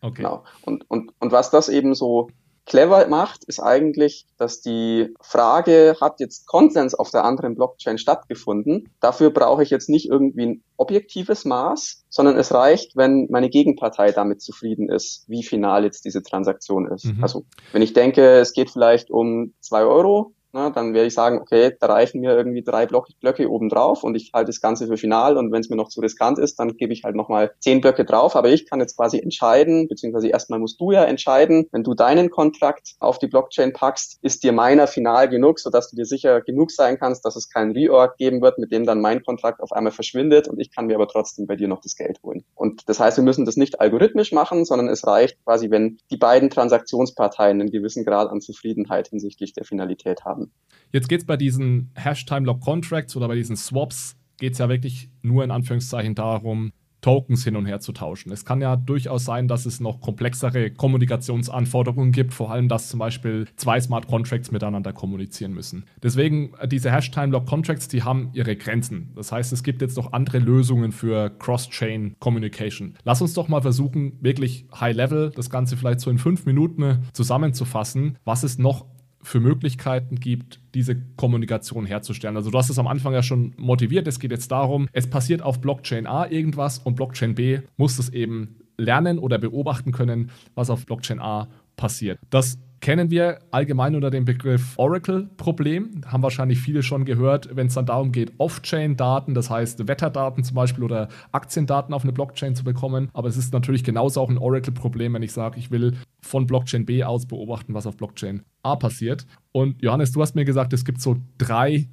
Okay. 0.00 0.22
Genau. 0.22 0.44
Und, 0.62 0.88
und, 0.88 1.12
und 1.18 1.32
was 1.32 1.50
das 1.50 1.68
eben 1.68 1.94
so 1.94 2.28
clever 2.68 3.08
macht, 3.08 3.44
ist 3.44 3.60
eigentlich, 3.60 4.26
dass 4.36 4.60
die 4.60 5.14
Frage, 5.20 5.96
hat 6.00 6.20
jetzt 6.20 6.46
Konsens 6.46 6.94
auf 6.94 7.10
der 7.10 7.24
anderen 7.24 7.54
Blockchain 7.54 7.98
stattgefunden? 7.98 8.90
Dafür 9.00 9.30
brauche 9.30 9.62
ich 9.62 9.70
jetzt 9.70 9.88
nicht 9.88 10.08
irgendwie 10.08 10.46
ein 10.46 10.62
objektives 10.76 11.46
Maß, 11.46 12.04
sondern 12.10 12.36
es 12.36 12.52
reicht, 12.52 12.94
wenn 12.94 13.26
meine 13.30 13.48
Gegenpartei 13.48 14.12
damit 14.12 14.42
zufrieden 14.42 14.90
ist, 14.90 15.24
wie 15.28 15.42
final 15.42 15.84
jetzt 15.84 16.04
diese 16.04 16.22
Transaktion 16.22 16.86
ist. 16.86 17.06
Mhm. 17.06 17.22
Also 17.22 17.44
wenn 17.72 17.82
ich 17.82 17.94
denke, 17.94 18.38
es 18.38 18.52
geht 18.52 18.70
vielleicht 18.70 19.10
um 19.10 19.54
zwei 19.60 19.84
Euro, 19.84 20.34
na, 20.52 20.70
dann 20.70 20.94
werde 20.94 21.08
ich 21.08 21.14
sagen, 21.14 21.38
okay, 21.38 21.76
da 21.78 21.86
reichen 21.86 22.20
mir 22.20 22.34
irgendwie 22.34 22.62
drei 22.62 22.86
Block 22.86 23.08
Blöcke 23.20 23.50
oben 23.50 23.68
drauf 23.68 24.02
und 24.02 24.14
ich 24.14 24.30
halte 24.32 24.48
das 24.48 24.60
Ganze 24.60 24.86
für 24.86 24.96
final 24.96 25.36
und 25.36 25.52
wenn 25.52 25.60
es 25.60 25.68
mir 25.68 25.76
noch 25.76 25.88
zu 25.88 26.00
riskant 26.00 26.38
ist, 26.38 26.58
dann 26.58 26.76
gebe 26.76 26.92
ich 26.92 27.04
halt 27.04 27.16
nochmal 27.16 27.52
zehn 27.58 27.80
Blöcke 27.80 28.04
drauf, 28.04 28.34
aber 28.34 28.48
ich 28.48 28.68
kann 28.68 28.80
jetzt 28.80 28.96
quasi 28.96 29.18
entscheiden, 29.18 29.88
beziehungsweise 29.88 30.28
erstmal 30.28 30.58
musst 30.58 30.80
du 30.80 30.92
ja 30.92 31.04
entscheiden, 31.04 31.66
wenn 31.72 31.84
du 31.84 31.94
deinen 31.94 32.30
Kontrakt 32.30 32.94
auf 32.98 33.18
die 33.18 33.26
Blockchain 33.26 33.72
packst, 33.72 34.18
ist 34.22 34.42
dir 34.42 34.52
meiner 34.52 34.86
final 34.86 35.28
genug, 35.28 35.58
sodass 35.60 35.90
du 35.90 35.96
dir 35.96 36.06
sicher 36.06 36.40
genug 36.40 36.70
sein 36.70 36.98
kannst, 36.98 37.24
dass 37.24 37.36
es 37.36 37.50
keinen 37.50 37.72
Reorg 37.72 38.16
geben 38.16 38.40
wird, 38.40 38.58
mit 38.58 38.72
dem 38.72 38.86
dann 38.86 39.00
mein 39.00 39.22
Kontrakt 39.22 39.60
auf 39.60 39.72
einmal 39.72 39.92
verschwindet 39.92 40.48
und 40.48 40.60
ich 40.60 40.74
kann 40.74 40.86
mir 40.86 40.94
aber 40.94 41.08
trotzdem 41.08 41.46
bei 41.46 41.56
dir 41.56 41.68
noch 41.68 41.80
das 41.80 41.94
Geld 41.94 42.20
holen. 42.22 42.44
Und 42.54 42.88
das 42.88 43.00
heißt, 43.00 43.18
wir 43.18 43.24
müssen 43.24 43.44
das 43.44 43.56
nicht 43.56 43.80
algorithmisch 43.80 44.32
machen, 44.32 44.64
sondern 44.64 44.88
es 44.88 45.06
reicht 45.06 45.42
quasi, 45.44 45.70
wenn 45.70 45.98
die 46.10 46.16
beiden 46.16 46.50
Transaktionsparteien 46.50 47.60
einen 47.60 47.70
gewissen 47.70 48.04
Grad 48.04 48.30
an 48.30 48.40
Zufriedenheit 48.40 49.08
hinsichtlich 49.08 49.52
der 49.52 49.64
Finalität 49.64 50.24
haben 50.24 50.47
Jetzt 50.92 51.08
geht 51.08 51.20
es 51.20 51.26
bei 51.26 51.36
diesen 51.36 51.90
Hash-Time-Lock-Contracts 51.94 53.16
oder 53.16 53.28
bei 53.28 53.34
diesen 53.34 53.56
Swaps, 53.56 54.16
geht 54.38 54.52
es 54.52 54.58
ja 54.58 54.68
wirklich 54.68 55.10
nur 55.22 55.44
in 55.44 55.50
Anführungszeichen 55.50 56.14
darum, 56.14 56.72
Tokens 57.00 57.44
hin 57.44 57.56
und 57.56 57.66
her 57.66 57.80
zu 57.80 57.92
tauschen. 57.92 58.32
Es 58.32 58.44
kann 58.44 58.60
ja 58.60 58.74
durchaus 58.76 59.24
sein, 59.24 59.46
dass 59.46 59.66
es 59.66 59.78
noch 59.80 60.00
komplexere 60.00 60.70
Kommunikationsanforderungen 60.70 62.12
gibt, 62.12 62.34
vor 62.34 62.50
allem, 62.50 62.68
dass 62.68 62.88
zum 62.88 62.98
Beispiel 62.98 63.46
zwei 63.56 63.80
Smart 63.80 64.08
Contracts 64.08 64.50
miteinander 64.50 64.92
kommunizieren 64.92 65.52
müssen. 65.52 65.84
Deswegen, 66.02 66.54
äh, 66.58 66.66
diese 66.66 66.90
Hash-Time-Lock-Contracts, 66.90 67.88
die 67.88 68.02
haben 68.02 68.30
ihre 68.32 68.56
Grenzen. 68.56 69.12
Das 69.14 69.30
heißt, 69.30 69.52
es 69.52 69.62
gibt 69.62 69.80
jetzt 69.80 69.96
noch 69.96 70.12
andere 70.12 70.38
Lösungen 70.38 70.90
für 70.90 71.30
Cross-Chain 71.30 72.16
Communication. 72.18 72.94
Lass 73.04 73.22
uns 73.22 73.34
doch 73.34 73.48
mal 73.48 73.62
versuchen, 73.62 74.18
wirklich 74.20 74.66
High-Level 74.74 75.30
das 75.34 75.50
Ganze 75.50 75.76
vielleicht 75.76 76.00
so 76.00 76.10
in 76.10 76.18
fünf 76.18 76.46
Minuten 76.46 77.04
zusammenzufassen, 77.12 78.18
was 78.24 78.42
es 78.42 78.58
noch 78.58 78.86
für 79.22 79.40
Möglichkeiten 79.40 80.16
gibt, 80.20 80.60
diese 80.74 80.96
Kommunikation 81.16 81.86
herzustellen. 81.86 82.36
Also 82.36 82.50
du 82.50 82.58
hast 82.58 82.70
es 82.70 82.78
am 82.78 82.86
Anfang 82.86 83.12
ja 83.12 83.22
schon 83.22 83.54
motiviert. 83.56 84.06
Es 84.06 84.20
geht 84.20 84.30
jetzt 84.30 84.50
darum, 84.50 84.88
es 84.92 85.08
passiert 85.08 85.42
auf 85.42 85.60
Blockchain 85.60 86.06
A 86.06 86.26
irgendwas 86.30 86.78
und 86.78 86.94
Blockchain 86.94 87.34
B 87.34 87.60
muss 87.76 87.98
es 87.98 88.08
eben 88.10 88.56
lernen 88.76 89.18
oder 89.18 89.38
beobachten 89.38 89.92
können, 89.92 90.30
was 90.54 90.70
auf 90.70 90.86
Blockchain 90.86 91.20
A 91.20 91.48
passiert. 91.76 92.18
Das 92.30 92.58
kennen 92.80 93.10
wir 93.10 93.40
allgemein 93.50 93.94
unter 93.94 94.10
dem 94.10 94.24
Begriff 94.24 94.74
Oracle-Problem. 94.76 96.02
Haben 96.06 96.22
wahrscheinlich 96.22 96.60
viele 96.60 96.82
schon 96.82 97.04
gehört, 97.04 97.54
wenn 97.54 97.66
es 97.68 97.74
dann 97.74 97.86
darum 97.86 98.12
geht, 98.12 98.32
Off-Chain-Daten, 98.38 99.34
das 99.34 99.50
heißt 99.50 99.88
Wetterdaten 99.88 100.44
zum 100.44 100.54
Beispiel 100.54 100.84
oder 100.84 101.08
Aktiendaten 101.32 101.94
auf 101.94 102.02
eine 102.02 102.12
Blockchain 102.12 102.54
zu 102.54 102.64
bekommen. 102.64 103.10
Aber 103.12 103.28
es 103.28 103.36
ist 103.36 103.52
natürlich 103.52 103.84
genauso 103.84 104.20
auch 104.20 104.30
ein 104.30 104.38
Oracle-Problem, 104.38 105.14
wenn 105.14 105.22
ich 105.22 105.32
sage, 105.32 105.58
ich 105.58 105.70
will 105.70 105.96
von 106.20 106.46
Blockchain 106.46 106.86
B 106.86 107.04
aus 107.04 107.26
beobachten, 107.26 107.74
was 107.74 107.86
auf 107.86 107.96
Blockchain 107.96 108.42
A 108.62 108.76
passiert. 108.76 109.26
Und 109.52 109.82
Johannes, 109.82 110.12
du 110.12 110.20
hast 110.20 110.34
mir 110.34 110.44
gesagt, 110.44 110.72
es 110.72 110.84
gibt 110.84 111.00
so 111.00 111.16
drei 111.38 111.88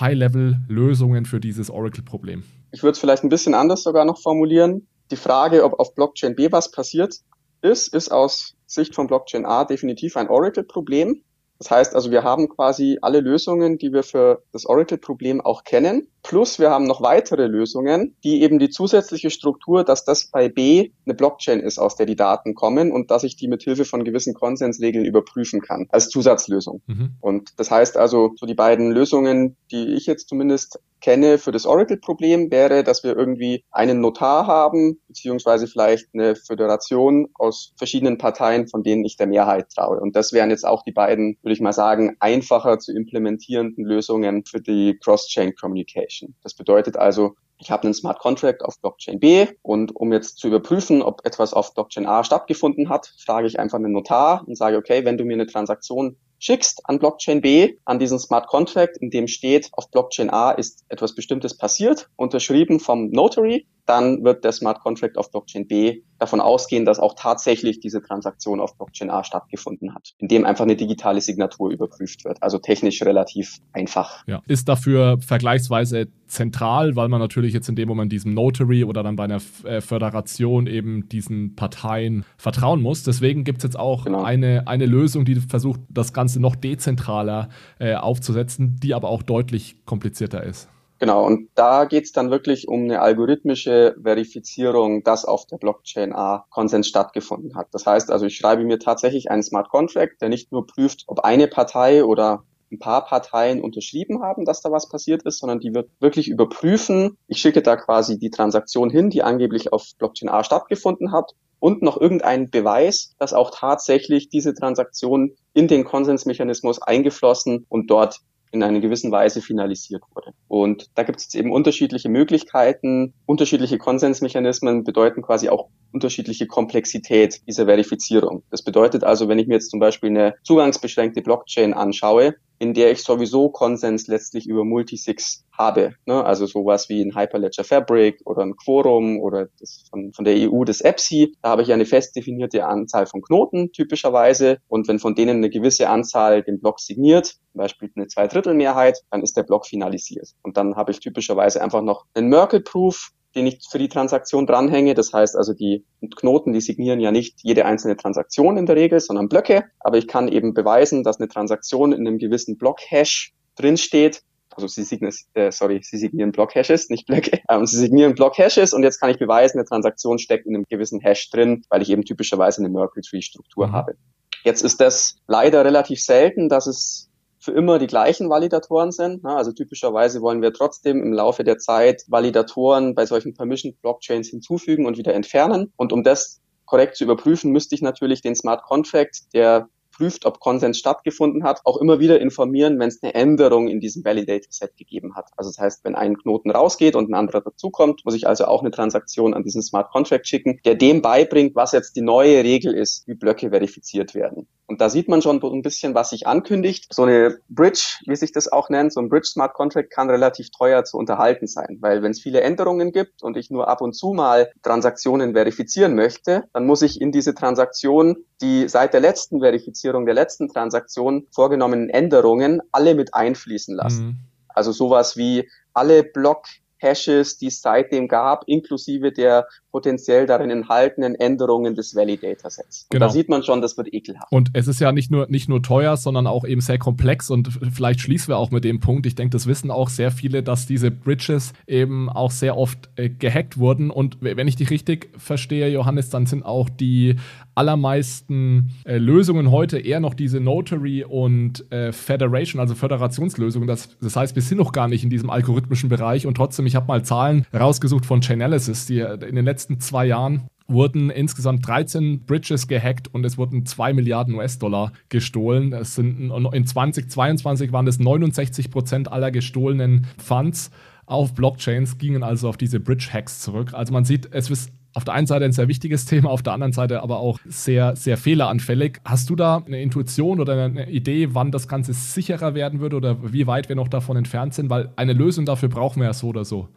High-Level-Lösungen 0.00 1.24
für 1.24 1.40
dieses 1.40 1.70
Oracle-Problem. 1.70 2.42
Ich 2.72 2.82
würde 2.82 2.92
es 2.92 2.98
vielleicht 2.98 3.22
ein 3.24 3.28
bisschen 3.28 3.54
anders 3.54 3.82
sogar 3.82 4.04
noch 4.04 4.20
formulieren. 4.20 4.86
Die 5.10 5.16
Frage, 5.16 5.64
ob 5.64 5.78
auf 5.78 5.94
Blockchain 5.94 6.34
B 6.34 6.50
was 6.50 6.70
passiert 6.70 7.20
ist, 7.60 7.94
ist 7.94 8.10
aus 8.10 8.56
Sicht 8.74 8.94
von 8.94 9.06
Blockchain 9.06 9.46
A 9.46 9.64
definitiv 9.64 10.16
ein 10.16 10.28
Oracle-Problem. 10.28 11.22
Das 11.58 11.70
heißt 11.70 11.94
also, 11.94 12.10
wir 12.10 12.24
haben 12.24 12.48
quasi 12.48 12.98
alle 13.00 13.20
Lösungen, 13.20 13.78
die 13.78 13.92
wir 13.92 14.02
für 14.02 14.42
das 14.52 14.66
Oracle-Problem 14.66 15.40
auch 15.40 15.62
kennen. 15.62 16.08
Plus 16.22 16.58
wir 16.58 16.70
haben 16.70 16.84
noch 16.84 17.00
weitere 17.00 17.46
Lösungen, 17.46 18.16
die 18.24 18.42
eben 18.42 18.58
die 18.58 18.70
zusätzliche 18.70 19.30
Struktur, 19.30 19.84
dass 19.84 20.04
das 20.04 20.30
bei 20.30 20.48
B 20.48 20.90
eine 21.06 21.14
Blockchain 21.14 21.60
ist, 21.60 21.78
aus 21.78 21.94
der 21.94 22.06
die 22.06 22.16
Daten 22.16 22.54
kommen 22.54 22.90
und 22.90 23.10
dass 23.10 23.22
ich 23.22 23.36
die 23.36 23.46
mit 23.46 23.62
Hilfe 23.62 23.84
von 23.84 24.04
gewissen 24.04 24.34
Konsensregeln 24.34 25.04
überprüfen 25.04 25.60
kann, 25.60 25.86
als 25.90 26.08
Zusatzlösung. 26.08 26.82
Mhm. 26.86 27.12
Und 27.20 27.52
das 27.58 27.70
heißt 27.70 27.96
also, 27.96 28.32
so 28.36 28.46
die 28.46 28.54
beiden 28.54 28.90
Lösungen, 28.90 29.56
die 29.70 29.94
ich 29.94 30.06
jetzt 30.06 30.28
zumindest 30.28 30.80
kenne 31.04 31.36
für 31.36 31.52
das 31.52 31.66
Oracle-Problem, 31.66 32.50
wäre, 32.50 32.82
dass 32.82 33.04
wir 33.04 33.14
irgendwie 33.14 33.62
einen 33.70 34.00
Notar 34.00 34.46
haben, 34.46 35.02
beziehungsweise 35.06 35.66
vielleicht 35.66 36.08
eine 36.14 36.34
Föderation 36.34 37.28
aus 37.34 37.74
verschiedenen 37.76 38.16
Parteien, 38.16 38.68
von 38.68 38.82
denen 38.82 39.04
ich 39.04 39.18
der 39.18 39.26
Mehrheit 39.26 39.68
traue. 39.68 40.00
Und 40.00 40.16
das 40.16 40.32
wären 40.32 40.48
jetzt 40.48 40.64
auch 40.64 40.82
die 40.82 40.92
beiden, 40.92 41.36
würde 41.42 41.52
ich 41.52 41.60
mal 41.60 41.74
sagen, 41.74 42.16
einfacher 42.20 42.78
zu 42.78 42.96
implementierenden 42.96 43.84
Lösungen 43.84 44.46
für 44.46 44.62
die 44.62 44.98
Cross-Chain 44.98 45.54
Communication. 45.56 46.34
Das 46.42 46.54
bedeutet 46.54 46.96
also, 46.96 47.34
ich 47.58 47.70
habe 47.70 47.84
einen 47.84 47.94
Smart 47.94 48.18
Contract 48.18 48.64
auf 48.64 48.80
Blockchain 48.80 49.20
B 49.20 49.46
und 49.60 49.94
um 49.94 50.10
jetzt 50.10 50.38
zu 50.38 50.48
überprüfen, 50.48 51.02
ob 51.02 51.20
etwas 51.24 51.52
auf 51.52 51.74
Blockchain 51.74 52.06
A 52.06 52.24
stattgefunden 52.24 52.88
hat, 52.88 53.12
frage 53.18 53.46
ich 53.46 53.58
einfach 53.58 53.78
einen 53.78 53.92
Notar 53.92 54.42
und 54.46 54.56
sage, 54.56 54.78
okay, 54.78 55.04
wenn 55.04 55.18
du 55.18 55.24
mir 55.24 55.34
eine 55.34 55.46
Transaktion 55.46 56.16
schickst 56.44 56.82
an 56.84 56.98
Blockchain 56.98 57.40
B, 57.40 57.78
an 57.86 57.98
diesen 57.98 58.18
Smart 58.18 58.48
Contract, 58.48 58.98
in 58.98 59.08
dem 59.10 59.28
steht, 59.28 59.70
auf 59.72 59.90
Blockchain 59.90 60.28
A 60.28 60.50
ist 60.50 60.84
etwas 60.90 61.14
Bestimmtes 61.14 61.56
passiert, 61.56 62.10
unterschrieben 62.16 62.80
vom 62.80 63.08
Notary, 63.10 63.66
dann 63.86 64.24
wird 64.24 64.44
der 64.44 64.52
Smart 64.52 64.80
Contract 64.80 65.18
auf 65.18 65.30
Blockchain 65.30 65.66
B 65.66 66.02
davon 66.18 66.40
ausgehen, 66.40 66.84
dass 66.84 66.98
auch 66.98 67.14
tatsächlich 67.16 67.80
diese 67.80 68.00
Transaktion 68.02 68.60
auf 68.60 68.76
Blockchain 68.76 69.10
A 69.10 69.24
stattgefunden 69.24 69.94
hat, 69.94 70.14
indem 70.18 70.46
einfach 70.46 70.64
eine 70.64 70.76
digitale 70.76 71.20
Signatur 71.20 71.70
überprüft 71.70 72.24
wird. 72.24 72.42
Also 72.42 72.58
technisch 72.58 73.02
relativ 73.02 73.58
einfach. 73.72 74.26
Ja. 74.26 74.40
Ist 74.46 74.68
dafür 74.68 75.18
vergleichsweise 75.20 76.08
zentral, 76.26 76.96
weil 76.96 77.08
man 77.08 77.20
natürlich 77.20 77.52
jetzt 77.52 77.68
in 77.68 77.76
dem 77.76 77.88
Moment 77.88 78.10
diesem 78.10 78.32
Notary 78.32 78.84
oder 78.84 79.02
dann 79.02 79.16
bei 79.16 79.24
einer 79.24 79.40
äh, 79.64 79.80
Föderation 79.80 80.66
eben 80.66 81.08
diesen 81.08 81.54
Parteien 81.54 82.24
vertrauen 82.36 82.80
muss. 82.80 83.02
Deswegen 83.02 83.44
gibt 83.44 83.58
es 83.58 83.64
jetzt 83.64 83.78
auch 83.78 84.04
genau. 84.04 84.22
eine, 84.22 84.66
eine 84.66 84.86
Lösung, 84.86 85.24
die 85.24 85.36
versucht, 85.36 85.80
das 85.90 86.12
Ganze 86.12 86.40
noch 86.40 86.56
dezentraler 86.56 87.50
äh, 87.78 87.94
aufzusetzen, 87.94 88.76
die 88.82 88.94
aber 88.94 89.08
auch 89.10 89.22
deutlich 89.22 89.76
komplizierter 89.84 90.42
ist. 90.42 90.68
Genau, 91.04 91.26
und 91.26 91.50
da 91.54 91.84
geht's 91.84 92.12
dann 92.12 92.30
wirklich 92.30 92.66
um 92.66 92.84
eine 92.84 93.02
algorithmische 93.02 93.94
Verifizierung, 94.02 95.02
dass 95.02 95.26
auf 95.26 95.44
der 95.44 95.58
Blockchain 95.58 96.14
A 96.14 96.46
Konsens 96.48 96.88
stattgefunden 96.88 97.56
hat. 97.56 97.66
Das 97.72 97.84
heißt 97.84 98.10
also, 98.10 98.24
ich 98.24 98.38
schreibe 98.38 98.64
mir 98.64 98.78
tatsächlich 98.78 99.30
einen 99.30 99.42
Smart 99.42 99.68
Contract, 99.68 100.22
der 100.22 100.30
nicht 100.30 100.50
nur 100.50 100.66
prüft, 100.66 101.04
ob 101.06 101.20
eine 101.20 101.46
Partei 101.46 102.06
oder 102.06 102.44
ein 102.72 102.78
paar 102.78 103.04
Parteien 103.04 103.60
unterschrieben 103.60 104.22
haben, 104.22 104.46
dass 104.46 104.62
da 104.62 104.72
was 104.72 104.88
passiert 104.88 105.24
ist, 105.24 105.40
sondern 105.40 105.60
die 105.60 105.74
wird 105.74 105.90
wirklich 106.00 106.28
überprüfen. 106.28 107.18
Ich 107.28 107.36
schicke 107.36 107.60
da 107.60 107.76
quasi 107.76 108.18
die 108.18 108.30
Transaktion 108.30 108.88
hin, 108.88 109.10
die 109.10 109.22
angeblich 109.22 109.74
auf 109.74 109.84
Blockchain 109.98 110.30
A 110.30 110.42
stattgefunden 110.42 111.12
hat 111.12 111.32
und 111.58 111.82
noch 111.82 112.00
irgendeinen 112.00 112.48
Beweis, 112.48 113.14
dass 113.18 113.34
auch 113.34 113.50
tatsächlich 113.50 114.30
diese 114.30 114.54
Transaktion 114.54 115.32
in 115.52 115.68
den 115.68 115.84
Konsensmechanismus 115.84 116.80
eingeflossen 116.80 117.66
und 117.68 117.90
dort 117.90 118.20
in 118.54 118.62
einer 118.62 118.80
gewissen 118.80 119.10
Weise 119.12 119.42
finalisiert 119.42 120.02
wurde. 120.14 120.32
Und 120.48 120.90
da 120.94 121.02
gibt 121.02 121.20
es 121.20 121.34
eben 121.34 121.52
unterschiedliche 121.52 122.08
Möglichkeiten. 122.08 123.12
Unterschiedliche 123.26 123.78
Konsensmechanismen 123.78 124.84
bedeuten 124.84 125.22
quasi 125.22 125.48
auch 125.48 125.68
unterschiedliche 125.92 126.46
Komplexität 126.46 127.40
dieser 127.46 127.66
Verifizierung. 127.66 128.42
Das 128.50 128.62
bedeutet 128.62 129.04
also, 129.04 129.28
wenn 129.28 129.38
ich 129.38 129.46
mir 129.46 129.54
jetzt 129.54 129.70
zum 129.70 129.80
Beispiel 129.80 130.10
eine 130.10 130.34
zugangsbeschränkte 130.42 131.22
Blockchain 131.22 131.74
anschaue, 131.74 132.36
in 132.64 132.72
der 132.72 132.90
ich 132.90 133.02
sowieso 133.02 133.50
Konsens 133.50 134.06
letztlich 134.06 134.46
über 134.46 134.64
Multisigs 134.64 135.44
habe. 135.52 135.96
Ne? 136.06 136.24
Also 136.24 136.46
sowas 136.46 136.88
wie 136.88 137.02
ein 137.02 137.14
Hyperledger 137.14 137.62
Fabric 137.62 138.22
oder 138.24 138.40
ein 138.40 138.56
Quorum 138.56 139.20
oder 139.20 139.48
das 139.60 139.84
von, 139.90 140.14
von 140.14 140.24
der 140.24 140.50
EU 140.50 140.64
das 140.64 140.80
EPSI. 140.80 141.36
Da 141.42 141.50
habe 141.50 141.60
ich 141.60 141.70
eine 141.74 141.84
fest 141.84 142.16
definierte 142.16 142.66
Anzahl 142.66 143.04
von 143.04 143.20
Knoten 143.20 143.70
typischerweise. 143.72 144.60
Und 144.66 144.88
wenn 144.88 144.98
von 144.98 145.14
denen 145.14 145.36
eine 145.36 145.50
gewisse 145.50 145.90
Anzahl 145.90 146.42
den 146.42 146.58
Block 146.58 146.80
signiert, 146.80 147.26
zum 147.26 147.58
Beispiel 147.58 147.90
eine 147.94 148.06
Zweidrittelmehrheit, 148.06 149.02
dann 149.10 149.22
ist 149.22 149.36
der 149.36 149.42
Block 149.42 149.66
finalisiert. 149.66 150.30
Und 150.42 150.56
dann 150.56 150.74
habe 150.74 150.90
ich 150.90 151.00
typischerweise 151.00 151.62
einfach 151.62 151.82
noch 151.82 152.06
einen 152.14 152.30
Merkle-Proof, 152.30 153.10
den 153.34 153.46
ich 153.46 153.60
für 153.68 153.78
die 153.78 153.88
Transaktion 153.88 154.46
dranhänge. 154.46 154.94
Das 154.94 155.12
heißt 155.12 155.36
also, 155.36 155.52
die 155.54 155.84
Knoten, 156.16 156.52
die 156.52 156.60
signieren 156.60 157.00
ja 157.00 157.10
nicht 157.10 157.40
jede 157.42 157.64
einzelne 157.64 157.96
Transaktion 157.96 158.56
in 158.56 158.66
der 158.66 158.76
Regel, 158.76 159.00
sondern 159.00 159.28
Blöcke. 159.28 159.64
Aber 159.80 159.98
ich 159.98 160.06
kann 160.06 160.28
eben 160.28 160.54
beweisen, 160.54 161.04
dass 161.04 161.18
eine 161.18 161.28
Transaktion 161.28 161.92
in 161.92 162.06
einem 162.06 162.18
gewissen 162.18 162.56
Block-Hash 162.56 163.34
drinsteht. 163.56 164.22
Also 164.50 164.68
sie 164.68 164.84
signieren, 164.84 165.14
äh, 165.34 165.50
sorry, 165.50 165.80
sie 165.82 165.98
signieren 165.98 166.30
Block-Hashes, 166.30 166.88
nicht 166.88 167.06
Blöcke. 167.06 167.40
Ähm, 167.50 167.66
sie 167.66 167.78
signieren 167.78 168.14
Block-Hashes 168.14 168.72
und 168.72 168.82
jetzt 168.84 169.00
kann 169.00 169.10
ich 169.10 169.18
beweisen, 169.18 169.58
eine 169.58 169.66
Transaktion 169.66 170.18
steckt 170.18 170.46
in 170.46 170.54
einem 170.54 170.64
gewissen 170.68 171.00
Hash 171.00 171.30
drin, 171.30 171.64
weil 171.68 171.82
ich 171.82 171.90
eben 171.90 172.04
typischerweise 172.04 172.60
eine 172.60 172.68
Merkle-Tree-Struktur 172.70 173.66
mhm. 173.66 173.72
habe. 173.72 173.96
Jetzt 174.44 174.62
ist 174.62 174.80
das 174.80 175.16
leider 175.26 175.64
relativ 175.64 176.00
selten, 176.00 176.48
dass 176.48 176.66
es 176.66 177.10
für 177.44 177.52
immer 177.52 177.78
die 177.78 177.86
gleichen 177.86 178.30
Validatoren 178.30 178.90
sind. 178.90 179.24
Also 179.24 179.52
typischerweise 179.52 180.22
wollen 180.22 180.40
wir 180.40 180.54
trotzdem 180.54 181.02
im 181.02 181.12
Laufe 181.12 181.44
der 181.44 181.58
Zeit 181.58 182.02
Validatoren 182.08 182.94
bei 182.94 183.04
solchen 183.04 183.34
Permission 183.34 183.74
Blockchains 183.82 184.28
hinzufügen 184.28 184.86
und 184.86 184.96
wieder 184.96 185.12
entfernen. 185.12 185.72
Und 185.76 185.92
um 185.92 186.02
das 186.02 186.40
korrekt 186.64 186.96
zu 186.96 187.04
überprüfen, 187.04 187.52
müsste 187.52 187.74
ich 187.74 187.82
natürlich 187.82 188.22
den 188.22 188.34
Smart 188.34 188.62
Contract, 188.62 189.34
der 189.34 189.68
prüft, 189.94 190.26
ob 190.26 190.40
Konsens 190.40 190.78
stattgefunden 190.78 191.44
hat, 191.44 191.60
auch 191.64 191.76
immer 191.76 192.00
wieder 192.00 192.20
informieren, 192.20 192.78
wenn 192.80 192.88
es 192.88 193.02
eine 193.02 193.14
Änderung 193.14 193.68
in 193.68 193.78
diesem 193.78 194.04
Validator 194.04 194.50
Set 194.50 194.76
gegeben 194.76 195.14
hat. 195.14 195.30
Also 195.36 195.50
das 195.50 195.58
heißt, 195.58 195.84
wenn 195.84 195.94
ein 195.94 196.16
Knoten 196.16 196.50
rausgeht 196.50 196.96
und 196.96 197.10
ein 197.10 197.14
anderer 197.14 197.42
dazukommt, 197.42 198.04
muss 198.04 198.14
ich 198.14 198.26
also 198.26 198.46
auch 198.46 198.62
eine 198.62 198.70
Transaktion 198.70 199.34
an 199.34 199.44
diesen 199.44 199.62
Smart 199.62 199.90
Contract 199.92 200.26
schicken, 200.26 200.58
der 200.64 200.74
dem 200.74 201.00
beibringt, 201.00 201.54
was 201.54 201.72
jetzt 201.72 201.94
die 201.94 202.00
neue 202.00 202.42
Regel 202.42 202.74
ist, 202.74 203.06
wie 203.06 203.14
Blöcke 203.14 203.50
verifiziert 203.50 204.14
werden. 204.14 204.48
Und 204.66 204.80
da 204.80 204.88
sieht 204.88 205.08
man 205.08 205.20
schon 205.20 205.42
ein 205.42 205.62
bisschen, 205.62 205.94
was 205.94 206.10
sich 206.10 206.26
ankündigt. 206.26 206.92
So 206.92 207.02
eine 207.02 207.38
Bridge, 207.48 207.98
wie 208.06 208.16
sich 208.16 208.32
das 208.32 208.50
auch 208.50 208.70
nennt, 208.70 208.92
so 208.92 209.00
ein 209.00 209.10
Bridge 209.10 209.26
Smart 209.26 209.52
Contract 209.52 209.90
kann 209.90 210.08
relativ 210.08 210.50
teuer 210.50 210.84
zu 210.84 210.96
unterhalten 210.96 211.46
sein, 211.46 211.78
weil 211.80 212.02
wenn 212.02 212.12
es 212.12 212.20
viele 212.20 212.40
Änderungen 212.40 212.90
gibt 212.92 213.22
und 213.22 213.36
ich 213.36 213.50
nur 213.50 213.68
ab 213.68 213.82
und 213.82 213.92
zu 213.92 214.14
mal 214.14 214.50
Transaktionen 214.62 215.34
verifizieren 215.34 215.94
möchte, 215.94 216.44
dann 216.54 216.66
muss 216.66 216.80
ich 216.82 217.00
in 217.00 217.12
diese 217.12 217.34
Transaktion 217.34 218.16
die 218.40 218.68
seit 218.68 218.94
der 218.94 219.00
letzten 219.00 219.40
Verifizierung 219.40 220.06
der 220.06 220.14
letzten 220.14 220.48
Transaktion 220.48 221.26
vorgenommenen 221.30 221.88
Änderungen 221.88 222.60
alle 222.72 222.94
mit 222.94 223.14
einfließen 223.14 223.74
lassen. 223.74 224.06
Mhm. 224.06 224.16
Also 224.48 224.72
sowas 224.72 225.16
wie 225.16 225.48
alle 225.72 226.04
Block 226.04 226.46
Hashes, 226.84 227.38
die 227.38 227.46
es 227.46 227.60
seitdem 227.62 228.06
gab, 228.06 228.44
inklusive 228.46 229.10
der 229.10 229.48
potenziell 229.72 230.26
darin 230.26 230.50
enthaltenen 230.50 231.16
Änderungen 231.16 231.74
des 231.74 231.96
Validator-Sets. 231.96 232.86
Genau. 232.90 233.06
Da 233.06 233.12
sieht 233.12 233.28
man 233.28 233.42
schon, 233.42 233.60
das 233.60 233.76
wird 233.76 233.92
ekelhaft. 233.92 234.30
Und 234.30 234.50
es 234.52 234.68
ist 234.68 234.80
ja 234.80 234.92
nicht 234.92 235.10
nur, 235.10 235.26
nicht 235.28 235.48
nur 235.48 235.62
teuer, 235.62 235.96
sondern 235.96 236.28
auch 236.28 236.44
eben 236.44 236.60
sehr 236.60 236.78
komplex 236.78 237.30
und 237.30 237.48
vielleicht 237.72 238.00
schließen 238.00 238.28
wir 238.28 238.36
auch 238.36 238.52
mit 238.52 238.62
dem 238.62 238.78
Punkt. 238.78 239.06
Ich 239.06 239.16
denke, 239.16 239.32
das 239.32 239.46
wissen 239.46 239.72
auch 239.72 239.88
sehr 239.88 240.12
viele, 240.12 240.44
dass 240.44 240.66
diese 240.66 240.90
Bridges 240.92 241.54
eben 241.66 242.08
auch 242.08 242.30
sehr 242.30 242.56
oft 242.56 242.90
äh, 242.96 243.08
gehackt 243.08 243.58
wurden. 243.58 243.90
Und 243.90 244.18
wenn 244.20 244.46
ich 244.46 244.56
dich 244.56 244.70
richtig 244.70 245.10
verstehe, 245.16 245.68
Johannes, 245.68 246.10
dann 246.10 246.26
sind 246.26 246.44
auch 246.44 246.68
die 246.68 247.16
allermeisten 247.54 248.70
äh, 248.84 248.98
Lösungen 248.98 249.50
heute 249.50 249.78
eher 249.78 250.00
noch 250.00 250.14
diese 250.14 250.40
Notary 250.40 251.04
und 251.04 251.70
äh, 251.72 251.92
Federation, 251.92 252.60
also 252.60 252.74
Föderationslösungen. 252.74 253.66
Das, 253.66 253.96
das 254.00 254.16
heißt, 254.16 254.34
wir 254.34 254.42
sind 254.42 254.58
noch 254.58 254.72
gar 254.72 254.88
nicht 254.88 255.04
in 255.04 255.10
diesem 255.10 255.30
algorithmischen 255.30 255.88
Bereich 255.88 256.26
und 256.26 256.36
trotzdem, 256.36 256.66
ich 256.66 256.76
habe 256.76 256.86
mal 256.86 257.04
Zahlen 257.04 257.46
rausgesucht 257.52 258.06
von 258.06 258.20
Chainalysis, 258.22 258.86
die 258.86 259.00
in 259.00 259.34
den 259.34 259.44
letzten 259.44 259.64
letzten 259.64 259.80
zwei 259.80 260.06
Jahren 260.06 260.48
wurden 260.66 261.10
insgesamt 261.10 261.66
13 261.66 262.24
Bridges 262.24 262.66
gehackt 262.68 263.08
und 263.12 263.24
es 263.24 263.36
wurden 263.36 263.66
2 263.66 263.92
Milliarden 263.92 264.34
US-Dollar 264.34 264.92
gestohlen. 265.10 265.72
Es 265.72 265.94
sind 265.94 266.30
in 266.30 266.66
2022 266.66 267.72
waren 267.72 267.86
es 267.86 267.98
69 267.98 268.70
Prozent 268.70 269.12
aller 269.12 269.30
gestohlenen 269.30 270.06
Funds 270.18 270.70
auf 271.06 271.34
Blockchains 271.34 271.98
gingen 271.98 272.22
also 272.22 272.48
auf 272.48 272.56
diese 272.56 272.80
Bridge-Hacks 272.80 273.40
zurück. 273.40 273.74
Also 273.74 273.92
man 273.92 274.06
sieht, 274.06 274.28
es 274.32 274.50
ist 274.50 274.72
auf 274.94 275.04
der 275.04 275.14
einen 275.14 275.26
Seite 275.26 275.44
ein 275.44 275.52
sehr 275.52 275.68
wichtiges 275.68 276.06
Thema, 276.06 276.30
auf 276.30 276.42
der 276.42 276.52
anderen 276.52 276.72
Seite 276.72 277.02
aber 277.02 277.18
auch 277.18 277.40
sehr, 277.46 277.96
sehr 277.96 278.16
fehleranfällig. 278.16 279.00
Hast 279.04 279.28
du 279.28 279.36
da 279.36 279.62
eine 279.66 279.82
Intuition 279.82 280.40
oder 280.40 280.54
eine 280.54 280.88
Idee, 280.88 281.34
wann 281.34 281.50
das 281.50 281.68
Ganze 281.68 281.92
sicherer 281.92 282.54
werden 282.54 282.80
würde 282.80 282.96
oder 282.96 283.32
wie 283.32 283.46
weit 283.46 283.68
wir 283.68 283.76
noch 283.76 283.88
davon 283.88 284.16
entfernt 284.16 284.54
sind? 284.54 284.70
Weil 284.70 284.90
eine 284.96 285.12
Lösung 285.12 285.44
dafür 285.44 285.68
brauchen 285.68 286.00
wir 286.00 286.06
ja 286.06 286.14
so 286.14 286.28
oder 286.28 286.44
so. 286.44 286.68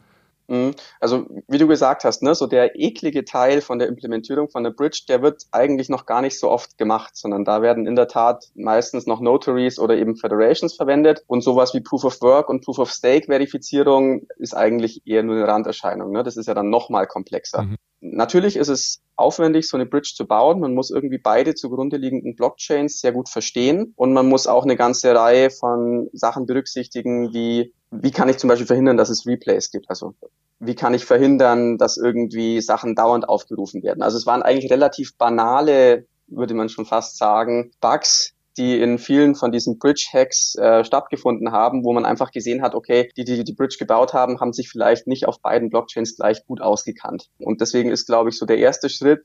Mhm. 0.48 0.74
Also 0.98 1.26
wie 1.46 1.58
du 1.58 1.68
gesagt 1.68 2.04
hast, 2.04 2.22
ne, 2.22 2.34
so 2.34 2.46
der 2.46 2.78
eklige 2.78 3.24
Teil 3.24 3.60
von 3.60 3.78
der 3.78 3.88
Implementierung 3.88 4.48
von 4.48 4.64
der 4.64 4.70
Bridge, 4.70 5.02
der 5.06 5.22
wird 5.22 5.46
eigentlich 5.52 5.88
noch 5.90 6.06
gar 6.06 6.22
nicht 6.22 6.38
so 6.38 6.50
oft 6.50 6.78
gemacht, 6.78 7.16
sondern 7.16 7.44
da 7.44 7.62
werden 7.62 7.86
in 7.86 7.96
der 7.96 8.08
Tat 8.08 8.46
meistens 8.54 9.06
noch 9.06 9.20
Notaries 9.20 9.78
oder 9.78 9.96
eben 9.96 10.16
Federations 10.16 10.74
verwendet 10.74 11.22
und 11.26 11.42
sowas 11.42 11.74
wie 11.74 11.80
Proof 11.80 12.04
of 12.04 12.20
Work 12.22 12.48
und 12.48 12.64
Proof 12.64 12.78
of 12.78 12.90
Stake 12.90 13.26
Verifizierung 13.26 14.26
ist 14.38 14.54
eigentlich 14.54 15.02
eher 15.06 15.22
nur 15.22 15.36
eine 15.36 15.46
Randerscheinung. 15.46 16.12
Ne? 16.12 16.22
Das 16.22 16.36
ist 16.36 16.46
ja 16.46 16.54
dann 16.54 16.70
noch 16.70 16.88
mal 16.88 17.06
komplexer. 17.06 17.62
Mhm. 17.62 17.76
Natürlich 18.00 18.56
ist 18.56 18.68
es 18.68 19.02
aufwendig, 19.16 19.68
so 19.68 19.76
eine 19.76 19.84
Bridge 19.84 20.12
zu 20.14 20.26
bauen. 20.26 20.60
Man 20.60 20.72
muss 20.72 20.90
irgendwie 20.90 21.18
beide 21.18 21.54
zugrunde 21.54 21.96
liegenden 21.96 22.36
Blockchains 22.36 23.00
sehr 23.00 23.12
gut 23.12 23.28
verstehen 23.28 23.92
und 23.96 24.12
man 24.12 24.28
muss 24.28 24.46
auch 24.46 24.62
eine 24.62 24.76
ganze 24.76 25.14
Reihe 25.14 25.50
von 25.50 26.08
Sachen 26.12 26.46
berücksichtigen, 26.46 27.34
wie 27.34 27.74
wie 27.90 28.10
kann 28.10 28.28
ich 28.28 28.38
zum 28.38 28.48
Beispiel 28.48 28.66
verhindern, 28.66 28.96
dass 28.96 29.08
es 29.08 29.26
Replays 29.26 29.70
gibt? 29.70 29.88
Also 29.88 30.14
wie 30.60 30.74
kann 30.74 30.94
ich 30.94 31.04
verhindern, 31.04 31.78
dass 31.78 31.96
irgendwie 31.96 32.60
Sachen 32.60 32.94
dauernd 32.94 33.28
aufgerufen 33.28 33.82
werden? 33.82 34.02
Also 34.02 34.18
es 34.18 34.26
waren 34.26 34.42
eigentlich 34.42 34.70
relativ 34.70 35.16
banale, 35.16 36.06
würde 36.26 36.54
man 36.54 36.68
schon 36.68 36.84
fast 36.84 37.16
sagen, 37.16 37.70
Bugs, 37.80 38.34
die 38.56 38.80
in 38.80 38.98
vielen 38.98 39.36
von 39.36 39.52
diesen 39.52 39.78
Bridge-Hacks 39.78 40.56
äh, 40.56 40.84
stattgefunden 40.84 41.52
haben, 41.52 41.84
wo 41.84 41.92
man 41.92 42.04
einfach 42.04 42.32
gesehen 42.32 42.60
hat, 42.60 42.74
okay, 42.74 43.08
die, 43.16 43.24
die 43.24 43.44
die 43.44 43.54
Bridge 43.54 43.76
gebaut 43.78 44.14
haben, 44.14 44.40
haben 44.40 44.52
sich 44.52 44.68
vielleicht 44.68 45.06
nicht 45.06 45.26
auf 45.28 45.40
beiden 45.40 45.70
Blockchains 45.70 46.16
gleich 46.16 46.44
gut 46.44 46.60
ausgekannt. 46.60 47.28
Und 47.38 47.60
deswegen 47.60 47.90
ist, 47.90 48.06
glaube 48.06 48.30
ich, 48.30 48.36
so 48.36 48.46
der 48.46 48.58
erste 48.58 48.88
Schritt, 48.88 49.22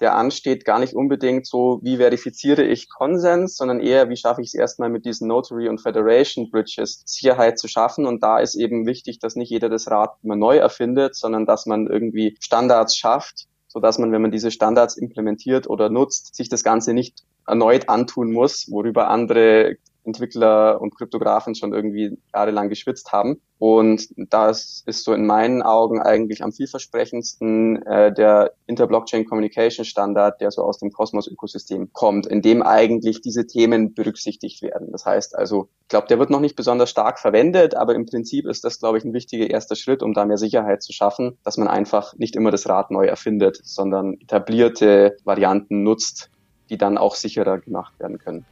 der 0.00 0.16
ansteht, 0.16 0.64
gar 0.64 0.78
nicht 0.78 0.94
unbedingt 0.94 1.46
so, 1.46 1.78
wie 1.82 1.98
verifiziere 1.98 2.64
ich 2.64 2.88
Konsens, 2.90 3.56
sondern 3.56 3.80
eher, 3.80 4.08
wie 4.08 4.16
schaffe 4.16 4.42
ich 4.42 4.48
es 4.48 4.54
erstmal 4.54 4.90
mit 4.90 5.04
diesen 5.04 5.28
Notary 5.28 5.68
und 5.68 5.80
Federation 5.80 6.50
Bridges 6.50 7.02
Sicherheit 7.06 7.58
zu 7.58 7.68
schaffen. 7.68 8.06
Und 8.06 8.22
da 8.22 8.38
ist 8.38 8.56
eben 8.56 8.86
wichtig, 8.86 9.18
dass 9.20 9.36
nicht 9.36 9.50
jeder 9.50 9.68
das 9.68 9.90
Rad 9.90 10.16
immer 10.22 10.36
neu 10.36 10.56
erfindet, 10.56 11.14
sondern 11.14 11.46
dass 11.46 11.66
man 11.66 11.86
irgendwie 11.86 12.36
Standards 12.40 12.96
schafft, 12.96 13.46
so 13.68 13.80
dass 13.80 13.98
man, 13.98 14.12
wenn 14.12 14.22
man 14.22 14.32
diese 14.32 14.50
Standards 14.50 14.96
implementiert 14.96 15.68
oder 15.68 15.90
nutzt, 15.90 16.34
sich 16.34 16.48
das 16.48 16.64
Ganze 16.64 16.92
nicht 16.92 17.24
erneut 17.46 17.88
antun 17.88 18.32
muss, 18.32 18.70
worüber 18.70 19.08
andere 19.08 19.76
Entwickler 20.04 20.80
und 20.80 20.96
Kryptografen 20.96 21.54
schon 21.54 21.72
irgendwie 21.72 22.18
jahrelang 22.32 22.68
geschwitzt 22.68 23.12
haben. 23.12 23.40
Und 23.58 24.08
das 24.16 24.82
ist 24.84 25.04
so 25.04 25.14
in 25.14 25.26
meinen 25.26 25.62
Augen 25.62 26.02
eigentlich 26.02 26.42
am 26.42 26.52
vielversprechendsten 26.52 27.80
äh, 27.86 28.12
der 28.12 28.52
Interblockchain 28.66 29.24
Communication 29.24 29.84
Standard, 29.84 30.40
der 30.40 30.50
so 30.50 30.62
aus 30.62 30.78
dem 30.78 30.90
Cosmos-Ökosystem 30.92 31.92
kommt, 31.92 32.26
in 32.26 32.42
dem 32.42 32.62
eigentlich 32.62 33.20
diese 33.22 33.46
Themen 33.46 33.94
berücksichtigt 33.94 34.60
werden. 34.62 34.92
Das 34.92 35.06
heißt 35.06 35.36
also, 35.36 35.68
ich 35.82 35.88
glaube, 35.88 36.08
der 36.08 36.18
wird 36.18 36.30
noch 36.30 36.40
nicht 36.40 36.56
besonders 36.56 36.90
stark 36.90 37.18
verwendet, 37.18 37.74
aber 37.74 37.94
im 37.94 38.06
Prinzip 38.06 38.46
ist 38.46 38.64
das, 38.64 38.80
glaube 38.80 38.98
ich, 38.98 39.04
ein 39.04 39.14
wichtiger 39.14 39.48
erster 39.48 39.76
Schritt, 39.76 40.02
um 40.02 40.12
da 40.12 40.24
mehr 40.24 40.38
Sicherheit 40.38 40.82
zu 40.82 40.92
schaffen, 40.92 41.38
dass 41.44 41.56
man 41.56 41.68
einfach 41.68 42.14
nicht 42.16 42.36
immer 42.36 42.50
das 42.50 42.68
Rad 42.68 42.90
neu 42.90 43.06
erfindet, 43.06 43.60
sondern 43.62 44.14
etablierte 44.20 45.16
Varianten 45.24 45.82
nutzt, 45.82 46.30
die 46.70 46.78
dann 46.78 46.98
auch 46.98 47.14
sicherer 47.14 47.58
gemacht 47.58 47.98
werden 47.98 48.18
können. 48.18 48.44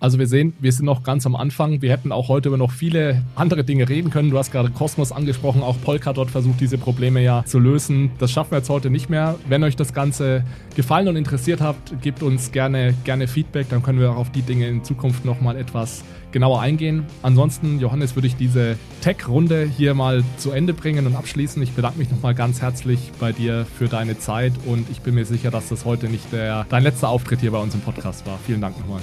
Also 0.00 0.18
wir 0.18 0.26
sehen, 0.26 0.54
wir 0.60 0.72
sind 0.72 0.86
noch 0.86 1.02
ganz 1.02 1.26
am 1.26 1.36
Anfang. 1.36 1.82
Wir 1.82 1.92
hätten 1.92 2.10
auch 2.10 2.28
heute 2.28 2.48
über 2.48 2.56
noch 2.56 2.70
viele 2.70 3.22
andere 3.34 3.64
Dinge 3.64 3.86
reden 3.86 4.10
können. 4.10 4.30
Du 4.30 4.38
hast 4.38 4.50
gerade 4.50 4.70
Cosmos 4.70 5.12
angesprochen. 5.12 5.62
Auch 5.62 5.76
Polkadot 5.82 6.30
versucht 6.30 6.58
diese 6.58 6.78
Probleme 6.78 7.22
ja 7.22 7.44
zu 7.44 7.58
lösen. 7.58 8.10
Das 8.18 8.32
schaffen 8.32 8.52
wir 8.52 8.58
jetzt 8.58 8.70
heute 8.70 8.88
nicht 8.88 9.10
mehr. 9.10 9.38
Wenn 9.46 9.62
euch 9.62 9.76
das 9.76 9.92
Ganze 9.92 10.42
gefallen 10.74 11.06
und 11.06 11.16
interessiert 11.16 11.60
hat, 11.60 11.76
gebt 12.00 12.22
uns 12.22 12.50
gerne, 12.50 12.94
gerne 13.04 13.28
Feedback. 13.28 13.68
Dann 13.68 13.82
können 13.82 14.00
wir 14.00 14.12
auch 14.12 14.16
auf 14.16 14.32
die 14.32 14.40
Dinge 14.40 14.68
in 14.68 14.82
Zukunft 14.84 15.26
nochmal 15.26 15.56
etwas 15.56 16.02
genauer 16.32 16.60
eingehen. 16.62 17.04
Ansonsten, 17.22 17.78
Johannes, 17.78 18.14
würde 18.14 18.26
ich 18.26 18.36
diese 18.36 18.78
Tech-Runde 19.02 19.68
hier 19.76 19.92
mal 19.92 20.24
zu 20.38 20.52
Ende 20.52 20.72
bringen 20.72 21.06
und 21.06 21.14
abschließen. 21.14 21.62
Ich 21.62 21.72
bedanke 21.72 21.98
mich 21.98 22.10
nochmal 22.10 22.34
ganz 22.34 22.62
herzlich 22.62 23.12
bei 23.20 23.32
dir 23.32 23.66
für 23.76 23.88
deine 23.88 24.18
Zeit 24.18 24.54
und 24.64 24.88
ich 24.90 25.00
bin 25.00 25.14
mir 25.14 25.26
sicher, 25.26 25.50
dass 25.50 25.68
das 25.68 25.84
heute 25.84 26.08
nicht 26.08 26.32
der, 26.32 26.64
dein 26.70 26.84
letzter 26.84 27.10
Auftritt 27.10 27.40
hier 27.40 27.50
bei 27.50 27.58
uns 27.58 27.74
im 27.74 27.80
Podcast 27.80 28.26
war. 28.26 28.38
Vielen 28.46 28.62
Dank 28.62 28.78
nochmal. 28.78 29.00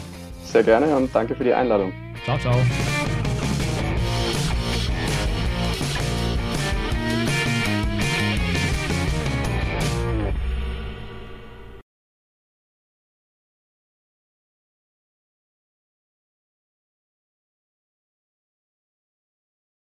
Sehr 0.51 0.63
gerne 0.63 0.95
und 0.95 1.13
danke 1.13 1.35
für 1.35 1.43
die 1.43 1.53
Einladung. 1.53 1.91
Ciao, 2.23 2.37
ciao. 2.39 2.55